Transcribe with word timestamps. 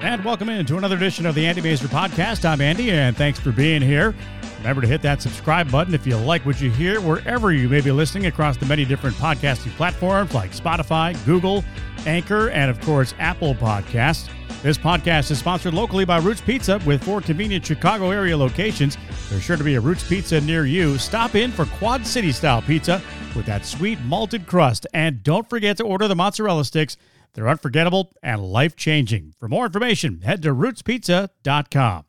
And 0.00 0.24
welcome 0.24 0.48
in 0.48 0.64
to 0.66 0.78
another 0.78 0.94
edition 0.96 1.26
of 1.26 1.34
the 1.34 1.44
Andy 1.44 1.60
Masur 1.60 1.88
Podcast. 1.88 2.44
I'm 2.44 2.60
Andy, 2.60 2.92
and 2.92 3.16
thanks 3.16 3.40
for 3.40 3.50
being 3.50 3.82
here. 3.82 4.14
Remember 4.58 4.80
to 4.80 4.86
hit 4.86 5.02
that 5.02 5.20
subscribe 5.20 5.72
button 5.72 5.92
if 5.92 6.06
you 6.06 6.16
like 6.16 6.46
what 6.46 6.60
you 6.60 6.70
hear, 6.70 7.00
wherever 7.00 7.52
you 7.52 7.68
may 7.68 7.80
be 7.80 7.90
listening 7.90 8.26
across 8.26 8.56
the 8.56 8.66
many 8.66 8.84
different 8.84 9.16
podcasting 9.16 9.72
platforms 9.72 10.34
like 10.34 10.52
Spotify, 10.52 11.22
Google, 11.26 11.64
Anchor, 12.06 12.48
and 12.50 12.70
of 12.70 12.80
course, 12.82 13.12
Apple 13.18 13.56
Podcasts. 13.56 14.30
This 14.62 14.78
podcast 14.78 15.32
is 15.32 15.40
sponsored 15.40 15.74
locally 15.74 16.04
by 16.04 16.18
Roots 16.18 16.40
Pizza 16.40 16.80
with 16.86 17.02
four 17.02 17.20
convenient 17.20 17.66
Chicago 17.66 18.10
area 18.10 18.36
locations. 18.36 18.96
There's 19.28 19.42
sure 19.42 19.56
to 19.56 19.64
be 19.64 19.74
a 19.74 19.80
Roots 19.80 20.08
Pizza 20.08 20.40
near 20.40 20.64
you. 20.64 20.96
Stop 20.98 21.34
in 21.34 21.50
for 21.50 21.64
Quad 21.66 22.06
City 22.06 22.30
style 22.30 22.62
pizza 22.62 23.02
with 23.34 23.46
that 23.46 23.66
sweet 23.66 24.00
malted 24.02 24.46
crust. 24.46 24.86
And 24.94 25.24
don't 25.24 25.48
forget 25.50 25.76
to 25.78 25.84
order 25.84 26.06
the 26.06 26.16
mozzarella 26.16 26.64
sticks. 26.64 26.96
They're 27.34 27.48
unforgettable 27.48 28.12
and 28.22 28.42
life 28.42 28.76
changing. 28.76 29.34
For 29.38 29.48
more 29.48 29.66
information, 29.66 30.22
head 30.22 30.42
to 30.42 30.54
rootspizza.com. 30.54 32.04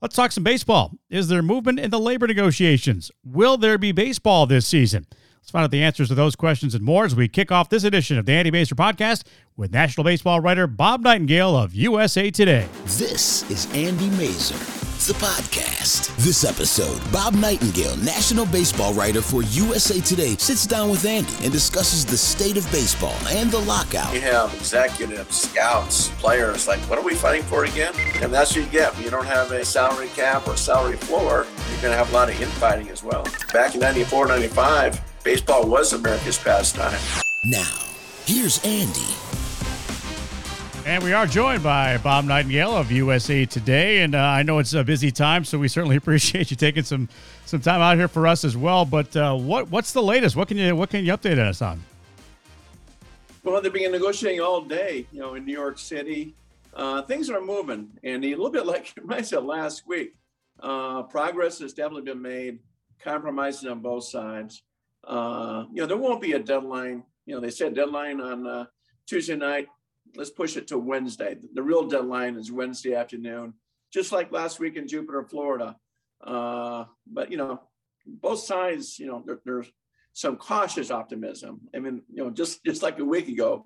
Let's 0.00 0.14
talk 0.14 0.30
some 0.30 0.44
baseball. 0.44 0.92
Is 1.10 1.28
there 1.28 1.42
movement 1.42 1.80
in 1.80 1.90
the 1.90 1.98
labor 1.98 2.26
negotiations? 2.26 3.10
Will 3.24 3.56
there 3.56 3.78
be 3.78 3.90
baseball 3.90 4.46
this 4.46 4.66
season? 4.66 5.06
Let's 5.40 5.50
find 5.50 5.64
out 5.64 5.70
the 5.70 5.82
answers 5.82 6.08
to 6.08 6.14
those 6.14 6.36
questions 6.36 6.74
and 6.74 6.84
more 6.84 7.04
as 7.04 7.16
we 7.16 7.26
kick 7.26 7.50
off 7.50 7.68
this 7.68 7.82
edition 7.82 8.18
of 8.18 8.26
the 8.26 8.32
Andy 8.32 8.50
Masur 8.50 8.74
Podcast 8.74 9.24
with 9.56 9.72
National 9.72 10.04
Baseball 10.04 10.40
writer 10.40 10.66
Bob 10.66 11.00
Nightingale 11.02 11.56
of 11.56 11.74
USA 11.74 12.30
Today. 12.30 12.68
This 12.84 13.48
is 13.50 13.66
Andy 13.74 14.08
Masur, 14.10 14.77
the 15.06 15.14
podcast. 15.14 16.14
This 16.16 16.44
episode, 16.44 17.00
Bob 17.12 17.34
Nightingale, 17.34 17.96
national 17.98 18.46
baseball 18.46 18.92
writer 18.92 19.22
for 19.22 19.42
USA 19.42 20.00
Today, 20.00 20.36
sits 20.36 20.66
down 20.66 20.90
with 20.90 21.04
Andy 21.04 21.32
and 21.42 21.52
discusses 21.52 22.04
the 22.04 22.16
state 22.16 22.56
of 22.56 22.70
baseball 22.72 23.14
and 23.28 23.50
the 23.50 23.58
lockout. 23.60 24.12
You 24.12 24.20
have 24.22 24.52
executives, 24.54 25.42
scouts, 25.42 26.08
players, 26.20 26.66
like, 26.66 26.80
what 26.90 26.98
are 26.98 27.04
we 27.04 27.14
fighting 27.14 27.44
for 27.44 27.64
again? 27.64 27.94
And 28.20 28.32
that's 28.32 28.56
what 28.56 28.64
you 28.64 28.70
get. 28.70 28.94
When 28.94 29.04
you 29.04 29.10
don't 29.10 29.26
have 29.26 29.52
a 29.52 29.64
salary 29.64 30.08
cap 30.08 30.48
or 30.48 30.56
salary 30.56 30.96
floor, 30.96 31.46
you're 31.70 31.80
going 31.80 31.92
to 31.92 31.98
have 31.98 32.10
a 32.10 32.14
lot 32.14 32.28
of 32.28 32.40
infighting 32.40 32.88
as 32.90 33.02
well. 33.02 33.24
Back 33.52 33.74
in 33.74 33.80
94, 33.80 34.26
95, 34.26 35.00
baseball 35.22 35.66
was 35.66 35.92
America's 35.92 36.38
pastime. 36.38 36.98
Now, 37.44 37.84
here's 38.26 38.58
Andy. 38.64 39.27
And 40.88 41.04
we 41.04 41.12
are 41.12 41.26
joined 41.26 41.62
by 41.62 41.98
Bob 41.98 42.24
Nightingale 42.24 42.74
of 42.74 42.90
USA 42.90 43.44
Today, 43.44 44.00
and 44.00 44.14
uh, 44.14 44.20
I 44.20 44.42
know 44.42 44.58
it's 44.58 44.72
a 44.72 44.82
busy 44.82 45.10
time, 45.10 45.44
so 45.44 45.58
we 45.58 45.68
certainly 45.68 45.96
appreciate 46.02 46.50
you 46.50 46.56
taking 46.56 46.82
some 46.82 47.10
some 47.44 47.60
time 47.60 47.82
out 47.82 47.98
here 47.98 48.08
for 48.08 48.26
us 48.26 48.42
as 48.42 48.56
well. 48.56 48.86
But 48.86 49.14
uh, 49.14 49.36
what 49.36 49.70
what's 49.70 49.92
the 49.92 50.02
latest? 50.02 50.34
What 50.34 50.48
can 50.48 50.56
you 50.56 50.74
what 50.74 50.88
can 50.88 51.04
you 51.04 51.12
update 51.12 51.38
us 51.38 51.60
on? 51.60 51.84
Well, 53.44 53.60
they've 53.60 53.70
been 53.70 53.92
negotiating 53.92 54.40
all 54.40 54.62
day, 54.62 55.06
you 55.12 55.20
know, 55.20 55.34
in 55.34 55.44
New 55.44 55.52
York 55.52 55.78
City. 55.78 56.34
Uh, 56.72 57.02
things 57.02 57.28
are 57.28 57.42
moving, 57.42 57.90
and 58.02 58.24
a 58.24 58.30
little 58.30 58.48
bit 58.48 58.64
like 58.64 58.94
I 59.10 59.20
said 59.20 59.44
last 59.44 59.86
week. 59.86 60.14
Uh, 60.58 61.02
progress 61.02 61.58
has 61.58 61.74
definitely 61.74 62.10
been 62.10 62.22
made. 62.22 62.60
Compromises 63.04 63.66
on 63.66 63.80
both 63.80 64.04
sides. 64.04 64.62
Uh, 65.04 65.64
you 65.70 65.82
know, 65.82 65.86
there 65.86 65.98
won't 65.98 66.22
be 66.22 66.32
a 66.32 66.38
deadline. 66.38 67.02
You 67.26 67.34
know, 67.34 67.42
they 67.42 67.50
said 67.50 67.74
deadline 67.74 68.22
on 68.22 68.46
uh, 68.46 68.64
Tuesday 69.06 69.36
night 69.36 69.68
let's 70.18 70.30
push 70.30 70.56
it 70.56 70.66
to 70.66 70.78
Wednesday. 70.78 71.36
The 71.54 71.62
real 71.62 71.86
deadline 71.86 72.36
is 72.36 72.50
Wednesday 72.50 72.94
afternoon, 72.94 73.54
just 73.92 74.10
like 74.10 74.32
last 74.32 74.58
week 74.58 74.76
in 74.76 74.88
Jupiter, 74.88 75.22
Florida. 75.22 75.76
Uh, 76.22 76.84
but 77.06 77.30
you 77.30 77.38
know, 77.38 77.60
both 78.04 78.40
sides, 78.40 78.98
you 78.98 79.06
know, 79.06 79.22
there, 79.24 79.38
there's 79.44 79.70
some 80.12 80.36
cautious 80.36 80.90
optimism. 80.90 81.60
I 81.74 81.78
mean, 81.78 82.02
you 82.12 82.24
know, 82.24 82.30
just 82.30 82.64
just 82.64 82.82
like 82.82 82.98
a 82.98 83.04
week 83.04 83.28
ago. 83.28 83.64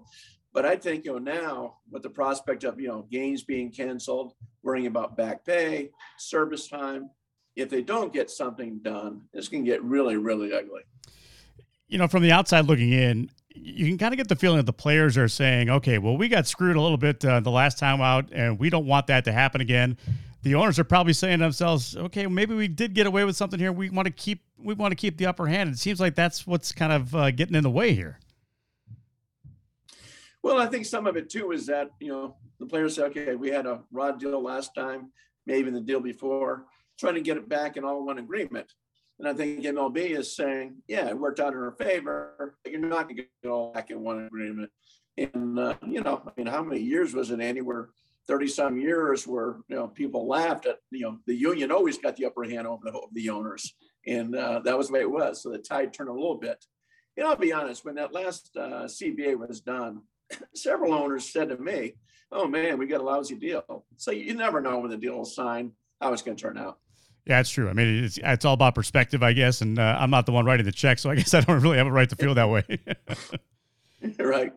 But 0.52 0.66
I 0.66 0.76
think 0.76 1.06
you 1.06 1.12
know 1.12 1.18
now 1.18 1.78
with 1.90 2.02
the 2.02 2.10
prospect 2.10 2.64
of 2.64 2.78
you 2.78 2.88
know 2.88 3.06
games 3.10 3.42
being 3.42 3.72
canceled, 3.72 4.34
worrying 4.62 4.86
about 4.86 5.16
back 5.16 5.46
pay, 5.46 5.88
service 6.18 6.68
time, 6.68 7.08
if 7.56 7.70
they 7.70 7.80
don't 7.80 8.12
get 8.12 8.30
something 8.30 8.80
done, 8.82 9.22
going 9.32 9.64
to 9.64 9.70
get 9.70 9.82
really, 9.82 10.18
really 10.18 10.52
ugly. 10.52 10.82
You 11.88 11.98
know, 11.98 12.08
from 12.08 12.22
the 12.22 12.32
outside 12.32 12.66
looking 12.66 12.92
in, 12.92 13.30
you 13.54 13.86
can 13.86 13.98
kind 13.98 14.12
of 14.12 14.18
get 14.18 14.28
the 14.28 14.36
feeling 14.36 14.58
that 14.58 14.66
the 14.66 14.72
players 14.72 15.16
are 15.16 15.28
saying, 15.28 15.70
okay, 15.70 15.98
well, 15.98 16.16
we 16.16 16.28
got 16.28 16.46
screwed 16.46 16.76
a 16.76 16.80
little 16.80 16.96
bit 16.96 17.24
uh, 17.24 17.40
the 17.40 17.50
last 17.50 17.78
time 17.78 18.00
out, 18.00 18.28
and 18.32 18.58
we 18.58 18.70
don't 18.70 18.86
want 18.86 19.06
that 19.08 19.24
to 19.24 19.32
happen 19.32 19.60
again. 19.60 19.96
The 20.42 20.54
owners 20.56 20.78
are 20.78 20.84
probably 20.84 21.12
saying 21.12 21.38
to 21.38 21.44
themselves, 21.44 21.96
okay, 21.96 22.26
maybe 22.26 22.54
we 22.54 22.66
did 22.68 22.94
get 22.94 23.06
away 23.06 23.24
with 23.24 23.36
something 23.36 23.60
here. 23.60 23.72
We 23.72 23.90
want 23.90 24.06
to 24.06 24.12
keep 24.12 24.42
we 24.58 24.74
want 24.74 24.92
to 24.92 24.96
keep 24.96 25.16
the 25.16 25.26
upper 25.26 25.46
hand. 25.46 25.70
It 25.70 25.78
seems 25.78 26.00
like 26.00 26.14
that's 26.14 26.46
what's 26.46 26.72
kind 26.72 26.92
of 26.92 27.14
uh, 27.14 27.30
getting 27.30 27.54
in 27.54 27.62
the 27.62 27.70
way 27.70 27.94
here. 27.94 28.18
Well, 30.42 30.58
I 30.58 30.66
think 30.66 30.86
some 30.86 31.06
of 31.06 31.16
it 31.16 31.30
too 31.30 31.52
is 31.52 31.66
that 31.66 31.90
you 32.00 32.08
know 32.08 32.36
the 32.58 32.66
players 32.66 32.96
say, 32.96 33.02
okay, 33.04 33.34
we 33.36 33.50
had 33.50 33.66
a 33.66 33.80
raw 33.92 34.12
deal 34.12 34.42
last 34.42 34.74
time, 34.74 35.12
maybe 35.46 35.70
the 35.70 35.80
deal 35.80 36.00
before, 36.00 36.64
trying 36.98 37.14
to 37.14 37.20
get 37.20 37.36
it 37.36 37.48
back 37.48 37.76
in 37.76 37.84
all 37.84 38.04
one 38.04 38.18
agreement. 38.18 38.72
And 39.22 39.30
I 39.30 39.34
think 39.34 39.62
MLB 39.62 40.18
is 40.18 40.34
saying, 40.34 40.82
yeah, 40.88 41.08
it 41.08 41.16
worked 41.16 41.38
out 41.38 41.52
in 41.52 41.58
our 41.60 41.70
favor, 41.70 42.56
but 42.64 42.72
you're 42.72 42.80
not 42.80 43.04
going 43.04 43.18
to 43.18 43.22
get 43.22 43.48
all 43.48 43.72
back 43.72 43.92
in 43.92 44.02
one 44.02 44.26
agreement. 44.26 44.68
And, 45.16 45.56
uh, 45.60 45.76
you 45.86 46.02
know, 46.02 46.22
I 46.26 46.30
mean, 46.36 46.48
how 46.48 46.64
many 46.64 46.80
years 46.80 47.14
was 47.14 47.30
it, 47.30 47.40
Andy, 47.40 47.60
where 47.60 47.90
30 48.26 48.48
some 48.48 48.80
years 48.80 49.24
where, 49.24 49.58
you 49.68 49.76
know, 49.76 49.86
people 49.86 50.26
laughed 50.26 50.66
at, 50.66 50.78
you 50.90 51.02
know, 51.02 51.18
the 51.28 51.36
union 51.36 51.70
always 51.70 51.98
got 51.98 52.16
the 52.16 52.26
upper 52.26 52.42
hand 52.42 52.66
over 52.66 52.82
the, 52.84 53.00
the 53.12 53.30
owners. 53.30 53.72
And 54.08 54.34
uh, 54.34 54.58
that 54.64 54.76
was 54.76 54.88
the 54.88 54.94
way 54.94 55.00
it 55.02 55.10
was. 55.10 55.40
So 55.40 55.52
the 55.52 55.58
tide 55.58 55.94
turned 55.94 56.10
a 56.10 56.12
little 56.12 56.38
bit. 56.38 56.64
And 57.16 57.24
I'll 57.24 57.36
be 57.36 57.52
honest, 57.52 57.84
when 57.84 57.94
that 57.94 58.12
last 58.12 58.50
uh, 58.56 58.86
CBA 58.86 59.38
was 59.38 59.60
done, 59.60 60.00
several 60.56 60.94
owners 60.94 61.32
said 61.32 61.50
to 61.50 61.58
me, 61.58 61.94
oh 62.32 62.48
man, 62.48 62.76
we 62.76 62.88
got 62.88 63.00
a 63.00 63.04
lousy 63.04 63.36
deal. 63.36 63.84
So 63.98 64.10
you 64.10 64.34
never 64.34 64.60
know 64.60 64.80
when 64.80 64.90
the 64.90 64.96
deal 64.96 65.22
is 65.22 65.36
signed, 65.36 65.70
how 66.00 66.12
it's 66.12 66.22
going 66.22 66.36
to 66.36 66.42
turn 66.42 66.58
out. 66.58 66.78
Yeah, 67.26 67.40
it's 67.40 67.50
true. 67.50 67.68
I 67.68 67.72
mean, 67.72 68.04
it's 68.04 68.18
it's 68.22 68.44
all 68.44 68.54
about 68.54 68.74
perspective, 68.74 69.22
I 69.22 69.32
guess. 69.32 69.60
And 69.60 69.78
uh, 69.78 69.96
I'm 69.98 70.10
not 70.10 70.26
the 70.26 70.32
one 70.32 70.44
writing 70.44 70.66
the 70.66 70.72
check, 70.72 70.98
so 70.98 71.10
I 71.10 71.14
guess 71.16 71.34
I 71.34 71.40
don't 71.40 71.60
really 71.60 71.78
have 71.78 71.86
a 71.86 71.92
right 71.92 72.08
to 72.08 72.16
feel 72.16 72.34
that 72.34 72.48
way. 72.48 72.64
right. 74.18 74.52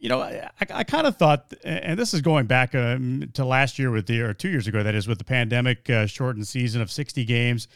You 0.00 0.10
know, 0.10 0.20
I, 0.20 0.50
I 0.70 0.84
kind 0.84 1.06
of 1.06 1.16
thought, 1.16 1.54
and 1.64 1.98
this 1.98 2.12
is 2.12 2.20
going 2.20 2.44
back 2.44 2.74
um, 2.74 3.30
to 3.32 3.44
last 3.44 3.78
year 3.78 3.90
with 3.90 4.06
the, 4.06 4.20
or 4.20 4.34
two 4.34 4.50
years 4.50 4.66
ago, 4.66 4.82
that 4.82 4.94
is, 4.94 5.08
with 5.08 5.16
the 5.16 5.24
pandemic 5.24 5.88
uh, 5.88 6.04
shortened 6.04 6.46
season 6.46 6.82
of 6.82 6.90
60 6.90 7.24
games 7.24 7.68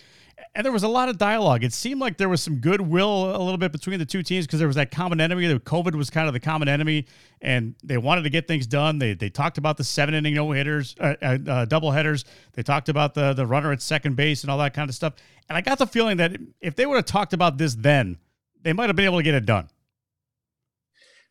and 0.55 0.65
there 0.65 0.73
was 0.73 0.83
a 0.83 0.89
lot 0.89 1.09
of 1.09 1.19
dialogue. 1.19 1.65
It 1.65 1.73
seemed 1.73 2.01
like 2.01 2.17
there 2.17 2.29
was 2.29 2.43
some 2.43 2.57
goodwill 2.57 3.37
a 3.37 3.43
little 3.43 3.59
bit 3.59 3.73
between 3.73 3.99
the 3.99 4.05
two 4.05 4.23
teams 4.23 4.47
because 4.47 4.59
there 4.59 4.69
was 4.69 4.77
that 4.77 4.91
common 4.91 5.21
enemy. 5.21 5.47
The 5.47 5.61
COVID 5.61 5.95
was 5.95 6.11
kind 6.11 6.27
of 6.27 6.33
the 6.33 6.41
common 6.41 6.69
enemy, 6.69 7.07
and 7.41 7.75
they 7.83 7.99
wanted 7.99 8.23
to 8.23 8.31
get 8.31 8.47
things 8.47 8.67
done. 8.67 8.99
They 8.99 9.15
they 9.15 9.31
talked 9.31 9.59
about 9.59 9.77
the 9.77 9.85
seven 9.85 10.15
inning 10.15 10.35
no 10.35 10.51
hitters, 10.51 10.95
uh, 11.01 11.15
uh, 11.23 11.39
uh, 11.47 11.65
double 11.65 11.91
headers. 11.91 12.25
They 12.53 12.63
talked 12.63 12.89
about 12.89 13.15
the 13.15 13.33
the 13.33 13.47
runner 13.47 13.73
at 13.73 13.83
second 13.83 14.17
base 14.17 14.43
and 14.43 14.51
all 14.51 14.59
that 14.59 14.75
kind 14.75 14.89
of 14.89 14.95
stuff. 14.95 15.15
And 15.49 15.57
I 15.57 15.61
got 15.61 15.79
the 15.79 15.87
feeling 15.87 16.19
that 16.19 16.37
if 16.61 16.77
they 16.77 16.87
would 16.87 16.97
have 16.97 17.07
talked 17.07 17.33
about 17.33 17.59
this 17.59 17.75
then, 17.75 18.19
they 18.63 18.73
might 18.73 18.89
have 18.89 18.97
been 18.97 19.07
able 19.07 19.19
to 19.19 19.23
get 19.23 19.35
it 19.35 19.47
done. 19.47 19.69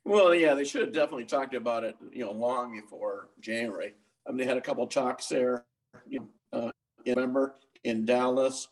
Well, 0.03 0.34
yeah, 0.34 0.53
they 0.53 0.63
should 0.63 0.81
have 0.81 0.94
definitely 0.94 1.25
talked 1.25 1.53
about 1.53 1.84
it, 1.84 1.97
you 2.13 2.23
know, 2.23 2.31
long 2.31 2.79
before 2.79 3.28
January. 3.41 3.94
I 4.25 4.31
mean, 4.31 4.38
they 4.38 4.46
had 4.46 4.57
a 4.57 4.62
couple 4.62 4.88
talks 4.88 5.28
there, 5.28 5.66
you 6.07 6.19
know, 6.19 6.67
uh, 6.67 6.72
in 7.06 7.16
November 7.16 7.56
in 7.84 8.06
Dallas 8.06 8.69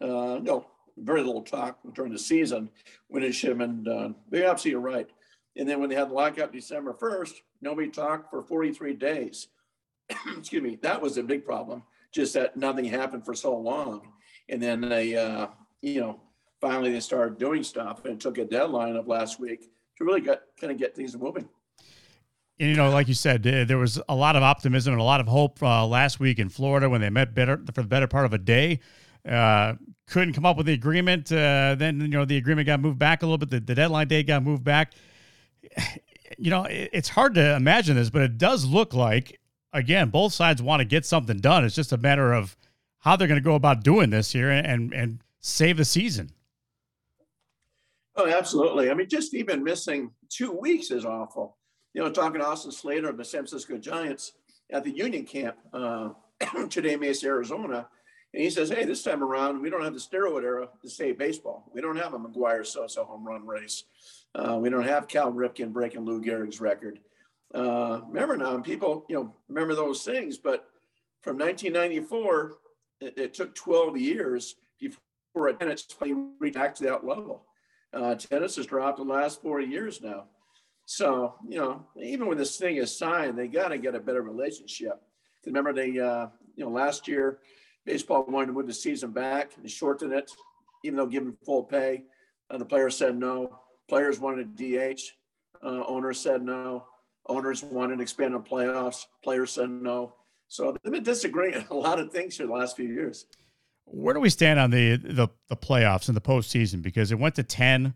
uh, 0.00 0.38
no, 0.42 0.66
very 0.96 1.22
little 1.22 1.42
talk 1.42 1.78
during 1.94 2.12
the 2.12 2.18
season 2.18 2.70
when 3.08 3.22
it 3.22 3.32
should 3.32 3.50
have 3.50 3.58
been 3.58 3.82
done. 3.84 4.14
You're 4.30 4.46
absolutely 4.46 4.82
right. 4.82 5.08
And 5.56 5.68
then 5.68 5.80
when 5.80 5.90
they 5.90 5.96
had 5.96 6.10
the 6.10 6.14
lockout 6.14 6.52
December 6.52 6.94
1st, 6.94 7.34
nobody 7.60 7.88
talked 7.88 8.30
for 8.30 8.42
43 8.42 8.94
days. 8.94 9.48
Excuse 10.38 10.62
me, 10.62 10.78
that 10.82 11.00
was 11.00 11.18
a 11.18 11.22
big 11.22 11.44
problem. 11.44 11.82
Just 12.12 12.34
that 12.34 12.56
nothing 12.56 12.84
happened 12.84 13.24
for 13.24 13.34
so 13.34 13.56
long. 13.56 14.12
And 14.48 14.62
then 14.62 14.80
they, 14.80 15.16
uh, 15.16 15.48
you 15.82 16.00
know, 16.00 16.20
finally 16.60 16.92
they 16.92 17.00
started 17.00 17.38
doing 17.38 17.62
stuff 17.62 18.04
and 18.04 18.20
took 18.20 18.38
a 18.38 18.44
deadline 18.44 18.96
of 18.96 19.08
last 19.08 19.38
week 19.38 19.70
to 19.98 20.04
really 20.04 20.20
get 20.20 20.42
kind 20.60 20.72
of 20.72 20.78
get 20.78 20.94
things 20.94 21.16
moving. 21.16 21.48
And, 22.60 22.70
you 22.70 22.76
know, 22.76 22.90
like 22.90 23.06
you 23.06 23.14
said, 23.14 23.42
there 23.42 23.78
was 23.78 24.00
a 24.08 24.16
lot 24.16 24.34
of 24.34 24.42
optimism 24.42 24.92
and 24.92 25.00
a 25.00 25.04
lot 25.04 25.20
of 25.20 25.28
hope 25.28 25.62
uh, 25.62 25.86
last 25.86 26.18
week 26.18 26.38
in 26.38 26.48
Florida 26.48 26.88
when 26.88 27.00
they 27.00 27.10
met 27.10 27.34
better 27.34 27.62
for 27.72 27.82
the 27.82 27.88
better 27.88 28.08
part 28.08 28.24
of 28.24 28.32
a 28.32 28.38
day. 28.38 28.80
Uh, 29.26 29.74
couldn't 30.06 30.32
come 30.32 30.46
up 30.46 30.56
with 30.56 30.66
the 30.66 30.72
agreement. 30.72 31.30
Uh, 31.30 31.74
then 31.76 32.00
you 32.00 32.08
know 32.08 32.24
the 32.24 32.36
agreement 32.36 32.66
got 32.66 32.80
moved 32.80 32.98
back 32.98 33.22
a 33.22 33.26
little 33.26 33.38
bit. 33.38 33.50
The, 33.50 33.60
the 33.60 33.74
deadline 33.74 34.08
date 34.08 34.26
got 34.26 34.42
moved 34.42 34.64
back. 34.64 34.92
You 36.36 36.50
know, 36.50 36.64
it, 36.64 36.90
it's 36.92 37.08
hard 37.08 37.34
to 37.36 37.56
imagine 37.56 37.96
this, 37.96 38.10
but 38.10 38.20
it 38.20 38.36
does 38.36 38.66
look 38.66 38.92
like 38.92 39.40
again 39.72 40.10
both 40.10 40.34
sides 40.34 40.62
want 40.62 40.80
to 40.80 40.84
get 40.84 41.06
something 41.06 41.38
done. 41.38 41.64
It's 41.64 41.74
just 41.74 41.90
a 41.90 41.96
matter 41.96 42.34
of 42.34 42.54
how 42.98 43.16
they're 43.16 43.26
going 43.26 43.40
to 43.40 43.44
go 43.44 43.54
about 43.54 43.82
doing 43.82 44.10
this 44.10 44.30
here 44.30 44.50
and, 44.50 44.66
and 44.66 44.92
and 44.92 45.18
save 45.40 45.78
the 45.78 45.86
season. 45.86 46.30
Oh, 48.14 48.28
absolutely. 48.28 48.90
I 48.90 48.94
mean, 48.94 49.08
just 49.08 49.32
even 49.32 49.64
missing 49.64 50.10
two 50.28 50.52
weeks 50.52 50.90
is 50.90 51.06
awful. 51.06 51.56
You 51.94 52.02
know, 52.02 52.10
talking 52.10 52.40
to 52.40 52.46
Austin 52.46 52.72
Slater 52.72 53.08
of 53.08 53.16
the 53.16 53.24
San 53.24 53.46
Francisco 53.46 53.78
Giants 53.78 54.32
at 54.70 54.84
the 54.84 54.90
Union 54.90 55.24
Camp 55.24 55.56
uh, 55.72 56.10
today, 56.68 56.96
Mesa, 56.96 57.28
Arizona 57.28 57.88
and 58.34 58.42
he 58.42 58.50
says, 58.50 58.68
hey, 58.68 58.84
this 58.84 59.02
time 59.02 59.22
around, 59.22 59.62
we 59.62 59.70
don't 59.70 59.82
have 59.82 59.94
the 59.94 60.00
steroid 60.00 60.42
era 60.42 60.68
to 60.82 60.90
save 60.90 61.18
baseball. 61.18 61.70
We 61.72 61.80
don't 61.80 61.96
have 61.96 62.12
a 62.12 62.18
McGwire 62.18 62.66
Sosa 62.66 63.04
home 63.04 63.26
run 63.26 63.46
race. 63.46 63.84
Uh, 64.34 64.58
we 64.60 64.68
don't 64.68 64.84
have 64.84 65.08
Cal 65.08 65.32
Ripken 65.32 65.72
breaking 65.72 66.04
Lou 66.04 66.20
Gehrig's 66.20 66.60
record. 66.60 67.00
Uh, 67.54 68.00
remember 68.06 68.36
now, 68.36 68.58
people, 68.58 69.06
you 69.08 69.16
know, 69.16 69.34
remember 69.48 69.74
those 69.74 70.02
things, 70.02 70.36
but 70.36 70.68
from 71.22 71.38
1994, 71.38 72.58
it, 73.00 73.16
it 73.16 73.34
took 73.34 73.54
12 73.54 73.96
years 73.96 74.56
before 74.78 75.48
attendance 75.48 75.86
reached 76.38 76.56
back 76.56 76.74
to 76.74 76.84
that 76.84 77.06
level. 77.06 77.46
Uh, 77.94 78.14
tennis 78.14 78.56
has 78.56 78.66
dropped 78.66 78.98
the 78.98 79.04
last 79.04 79.40
four 79.40 79.60
years 79.60 80.02
now. 80.02 80.24
So, 80.84 81.34
you 81.48 81.58
know, 81.58 81.86
even 82.00 82.26
when 82.26 82.38
this 82.38 82.56
thing 82.56 82.76
is 82.76 82.96
signed, 82.96 83.38
they 83.38 83.48
got 83.48 83.68
to 83.68 83.78
get 83.78 83.94
a 83.94 84.00
better 84.00 84.22
relationship. 84.22 85.00
Remember, 85.46 85.72
they, 85.72 85.98
uh, 85.98 86.28
you 86.56 86.64
know, 86.64 86.70
last 86.70 87.08
year, 87.08 87.38
baseball 87.88 88.26
wanted 88.28 88.48
to 88.48 88.52
move 88.52 88.66
the 88.66 88.72
season 88.74 89.12
back 89.12 89.52
and 89.56 89.70
shorten 89.70 90.12
it, 90.12 90.30
even 90.84 90.98
though 90.98 91.06
given 91.06 91.34
full 91.44 91.64
pay. 91.64 92.04
Uh, 92.50 92.58
the 92.58 92.64
players 92.64 92.96
said 92.96 93.16
no. 93.16 93.58
Players 93.88 94.18
wanted 94.20 94.54
DH. 94.56 95.00
Uh, 95.62 95.84
owners 95.86 96.20
said 96.20 96.42
no. 96.42 96.84
Owners 97.26 97.62
wanted 97.62 98.00
expanded 98.00 98.44
playoffs. 98.44 99.06
Players 99.24 99.52
said 99.52 99.70
no. 99.70 100.14
So 100.48 100.76
they've 100.82 100.92
been 100.92 101.02
disagreeing 101.02 101.64
a 101.70 101.74
lot 101.74 101.98
of 101.98 102.12
things 102.12 102.36
here 102.36 102.46
the 102.46 102.52
last 102.52 102.76
few 102.76 102.88
years. 102.88 103.24
Where 103.86 104.12
do 104.12 104.20
we 104.20 104.28
stand 104.28 104.58
on 104.58 104.70
the 104.70 104.96
the, 104.96 105.28
the 105.48 105.56
playoffs 105.56 106.08
and 106.08 106.16
the 106.16 106.20
postseason? 106.20 106.82
Because 106.82 107.10
it 107.10 107.18
went 107.18 107.36
to 107.36 107.42
ten, 107.42 107.94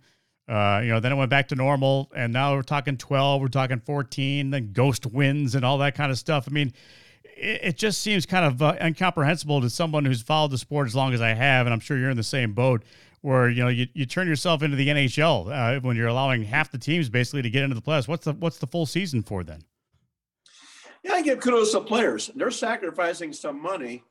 uh, 0.48 0.80
you 0.82 0.88
know, 0.88 1.00
then 1.00 1.12
it 1.12 1.16
went 1.16 1.30
back 1.30 1.48
to 1.48 1.54
normal, 1.54 2.10
and 2.16 2.32
now 2.32 2.54
we're 2.54 2.62
talking 2.62 2.96
twelve, 2.96 3.42
we're 3.42 3.48
talking 3.48 3.80
fourteen, 3.80 4.50
then 4.50 4.72
ghost 4.72 5.04
wins 5.04 5.54
and 5.54 5.66
all 5.66 5.76
that 5.78 5.94
kind 5.94 6.10
of 6.10 6.18
stuff. 6.18 6.46
I 6.48 6.50
mean, 6.50 6.72
it, 7.42 7.60
it 7.62 7.76
just 7.76 8.00
seems 8.00 8.24
kind 8.24 8.44
of 8.44 8.62
uh, 8.62 8.76
incomprehensible 8.80 9.60
to 9.60 9.70
someone 9.70 10.04
who's 10.04 10.22
followed 10.22 10.52
the 10.52 10.58
sport 10.58 10.86
as 10.86 10.94
long 10.94 11.12
as 11.12 11.20
I 11.20 11.30
have, 11.30 11.66
and 11.66 11.74
I'm 11.74 11.80
sure 11.80 11.98
you're 11.98 12.10
in 12.10 12.16
the 12.16 12.22
same 12.22 12.52
boat. 12.52 12.82
Where 13.20 13.48
you 13.48 13.62
know 13.62 13.68
you, 13.68 13.86
you 13.94 14.04
turn 14.04 14.26
yourself 14.26 14.64
into 14.64 14.76
the 14.76 14.88
NHL 14.88 15.76
uh, 15.76 15.80
when 15.80 15.96
you're 15.96 16.08
allowing 16.08 16.42
half 16.42 16.72
the 16.72 16.78
teams 16.78 17.08
basically 17.08 17.42
to 17.42 17.50
get 17.50 17.62
into 17.62 17.76
the 17.76 17.82
playoffs. 17.82 18.08
What's 18.08 18.24
the 18.24 18.32
what's 18.32 18.58
the 18.58 18.66
full 18.66 18.84
season 18.84 19.22
for 19.22 19.44
then? 19.44 19.62
Yeah, 21.04 21.14
I 21.14 21.22
give 21.22 21.38
kudos 21.38 21.70
to 21.72 21.80
players. 21.80 22.32
They're 22.34 22.50
sacrificing 22.50 23.32
some 23.32 23.62
money 23.62 24.02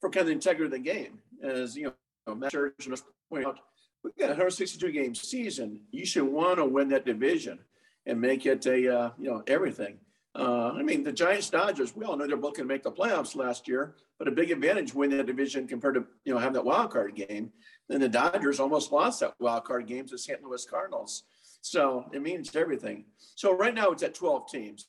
for 0.00 0.08
kind 0.08 0.22
of 0.22 0.26
the 0.26 0.32
integrity 0.34 0.66
of 0.66 0.70
the 0.70 0.78
game. 0.78 1.18
As 1.42 1.76
you 1.76 1.92
know, 2.28 2.34
Max 2.36 2.54
Scherzer 2.54 3.02
point 3.28 3.44
out, 3.44 3.58
we've 4.04 4.16
got 4.16 4.26
a 4.26 4.38
162 4.38 4.92
game 4.92 5.16
season. 5.16 5.80
You 5.90 6.06
should 6.06 6.24
want 6.24 6.58
to 6.58 6.64
win 6.64 6.88
that 6.90 7.04
division 7.04 7.58
and 8.06 8.20
make 8.20 8.46
it 8.46 8.64
a 8.66 8.96
uh, 8.96 9.10
you 9.18 9.30
know 9.30 9.42
everything. 9.48 9.98
Uh, 10.34 10.72
I 10.76 10.82
mean, 10.82 11.02
the 11.02 11.12
Giants 11.12 11.50
Dodgers, 11.50 11.96
we 11.96 12.04
all 12.04 12.16
know 12.16 12.26
they're 12.26 12.36
both 12.36 12.56
going 12.56 12.68
to 12.68 12.72
make 12.72 12.84
the 12.84 12.92
playoffs 12.92 13.34
last 13.34 13.66
year, 13.66 13.96
but 14.18 14.28
a 14.28 14.30
big 14.30 14.52
advantage 14.52 14.94
win 14.94 15.10
that 15.10 15.26
division 15.26 15.66
compared 15.66 15.94
to 15.94 16.04
you 16.24 16.32
know 16.32 16.38
having 16.38 16.54
that 16.54 16.64
wild 16.64 16.92
card 16.92 17.16
game. 17.16 17.50
Then 17.88 18.00
the 18.00 18.08
Dodgers 18.08 18.60
almost 18.60 18.92
lost 18.92 19.20
that 19.20 19.34
wild 19.40 19.64
card 19.64 19.86
game 19.86 20.04
to 20.04 20.12
the 20.12 20.18
St. 20.18 20.42
Louis 20.42 20.64
Cardinals. 20.64 21.24
So 21.62 22.08
it 22.12 22.22
means 22.22 22.54
everything. 22.54 23.06
So 23.34 23.52
right 23.52 23.74
now 23.74 23.90
it's 23.90 24.02
at 24.04 24.14
12 24.14 24.48
teams. 24.50 24.86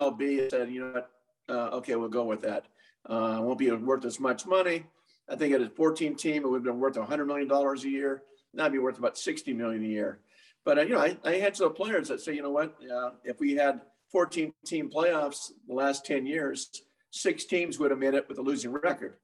MLB 0.00 0.50
said, 0.50 0.70
you 0.70 0.80
know 0.80 0.92
what, 0.92 1.10
uh, 1.48 1.76
okay, 1.76 1.94
we'll 1.94 2.08
go 2.08 2.24
with 2.24 2.42
that. 2.42 2.66
Uh, 3.08 3.38
won't 3.40 3.58
be 3.58 3.70
worth 3.70 4.04
as 4.04 4.18
much 4.18 4.46
money. 4.46 4.84
I 5.28 5.36
think 5.36 5.54
at 5.54 5.60
a 5.60 5.70
14 5.70 6.16
team, 6.16 6.42
it 6.42 6.48
would 6.48 6.58
have 6.58 6.64
been 6.64 6.80
worth 6.80 6.96
100 6.96 7.24
million 7.26 7.48
dollars 7.48 7.84
a 7.84 7.88
year. 7.88 8.24
Now 8.52 8.64
it'd 8.64 8.72
be 8.72 8.78
worth 8.80 8.98
about 8.98 9.16
60 9.16 9.52
million 9.54 9.84
a 9.84 9.88
year. 9.88 10.18
But 10.64 10.78
uh, 10.78 10.82
you 10.82 10.94
know, 10.94 11.00
I, 11.00 11.16
I 11.24 11.34
had 11.34 11.56
some 11.56 11.72
players 11.72 12.08
that 12.08 12.20
say, 12.20 12.34
you 12.34 12.42
know 12.42 12.50
what, 12.50 12.76
if 13.24 13.38
we 13.38 13.54
had 13.54 13.80
14 14.12 14.52
team 14.66 14.90
playoffs 14.90 15.50
the 15.66 15.74
last 15.74 16.04
10 16.06 16.26
years, 16.26 16.70
six 17.10 17.44
teams 17.44 17.78
would 17.78 17.90
have 17.90 17.98
made 17.98 18.14
it 18.14 18.28
with 18.28 18.38
a 18.38 18.42
losing 18.42 18.72
record. 18.72 19.14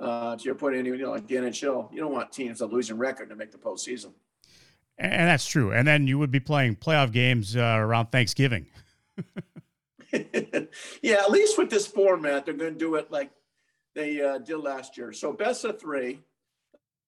Uh, 0.00 0.36
to 0.36 0.44
your 0.44 0.54
point, 0.54 0.76
you 0.76 0.96
know, 0.96 1.10
like 1.10 1.26
the 1.26 1.36
NHL, 1.36 1.90
you 1.92 2.00
don't 2.00 2.12
want 2.12 2.30
teams 2.30 2.60
with 2.60 2.70
a 2.70 2.74
losing 2.74 2.98
record 2.98 3.30
to 3.30 3.36
make 3.36 3.50
the 3.50 3.58
postseason. 3.58 4.12
And 4.98 5.28
that's 5.28 5.46
true. 5.46 5.72
And 5.72 5.86
then 5.86 6.06
you 6.06 6.18
would 6.18 6.30
be 6.30 6.40
playing 6.40 6.76
playoff 6.76 7.12
games 7.12 7.56
uh, 7.56 7.76
around 7.78 8.06
Thanksgiving. 8.06 8.66
yeah, 10.12 11.16
at 11.20 11.30
least 11.30 11.58
with 11.58 11.70
this 11.70 11.86
format, 11.86 12.44
they're 12.44 12.54
going 12.54 12.72
to 12.72 12.78
do 12.78 12.94
it 12.94 13.10
like 13.10 13.30
they 13.94 14.22
uh, 14.22 14.38
did 14.38 14.58
last 14.58 14.96
year. 14.96 15.12
So 15.12 15.32
best 15.32 15.64
of 15.64 15.80
three, 15.80 16.20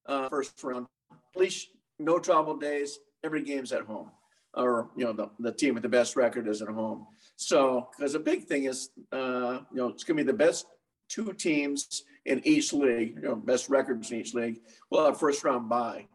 uh, 0.06 0.28
first 0.28 0.62
round. 0.62 0.86
At 1.10 1.40
least 1.40 1.68
no 1.98 2.18
travel 2.18 2.56
days. 2.56 2.98
Every 3.24 3.42
game's 3.42 3.72
at 3.72 3.82
home, 3.82 4.10
or 4.54 4.88
you 4.96 5.04
know 5.04 5.12
the, 5.12 5.30
the 5.38 5.52
team 5.52 5.74
with 5.74 5.82
the 5.82 5.88
best 5.88 6.16
record 6.16 6.46
is 6.48 6.62
at 6.62 6.68
home. 6.68 7.06
So 7.38 7.88
because 7.96 8.14
the 8.14 8.18
big 8.18 8.44
thing 8.44 8.64
is, 8.64 8.90
uh, 9.12 9.60
you 9.70 9.76
know, 9.76 9.88
it's 9.88 10.02
going 10.02 10.18
to 10.18 10.24
be 10.24 10.26
the 10.30 10.36
best 10.36 10.66
two 11.08 11.32
teams 11.32 12.02
in 12.26 12.42
each 12.44 12.72
league. 12.72 13.14
You 13.14 13.28
know, 13.28 13.36
best 13.36 13.70
records 13.70 14.10
in 14.10 14.18
each 14.18 14.34
league. 14.34 14.60
We'll 14.90 15.06
have 15.06 15.20
first 15.20 15.44
round 15.44 15.68
bye. 15.68 16.08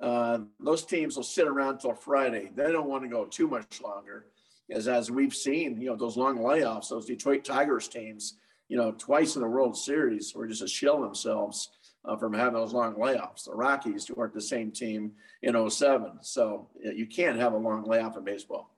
Uh, 0.00 0.38
those 0.60 0.84
teams 0.84 1.16
will 1.16 1.24
sit 1.24 1.48
around 1.48 1.78
till 1.78 1.94
Friday. 1.94 2.52
They 2.54 2.70
don't 2.70 2.88
want 2.88 3.02
to 3.02 3.08
go 3.08 3.24
too 3.24 3.48
much 3.48 3.80
longer 3.82 4.26
as 4.70 4.86
as 4.86 5.10
we've 5.10 5.34
seen, 5.34 5.80
you 5.80 5.90
know, 5.90 5.96
those 5.96 6.16
long 6.16 6.38
layoffs, 6.38 6.90
those 6.90 7.06
Detroit 7.06 7.44
Tigers 7.44 7.88
teams, 7.88 8.38
you 8.68 8.76
know, 8.76 8.92
twice 8.92 9.34
in 9.34 9.42
the 9.42 9.48
World 9.48 9.76
Series 9.76 10.32
were 10.32 10.46
just 10.46 10.62
a 10.62 10.68
shill 10.68 11.00
themselves 11.00 11.70
uh, 12.04 12.16
from 12.16 12.34
having 12.34 12.54
those 12.54 12.72
long 12.72 12.94
layoffs. 12.94 13.46
The 13.46 13.54
Rockies 13.54 14.08
weren't 14.14 14.34
the 14.34 14.40
same 14.40 14.70
team 14.70 15.12
in 15.42 15.68
07. 15.68 16.18
So 16.20 16.68
you 16.80 17.06
can't 17.06 17.38
have 17.40 17.54
a 17.54 17.58
long 17.58 17.82
layoff 17.82 18.16
in 18.16 18.22
baseball. 18.22 18.77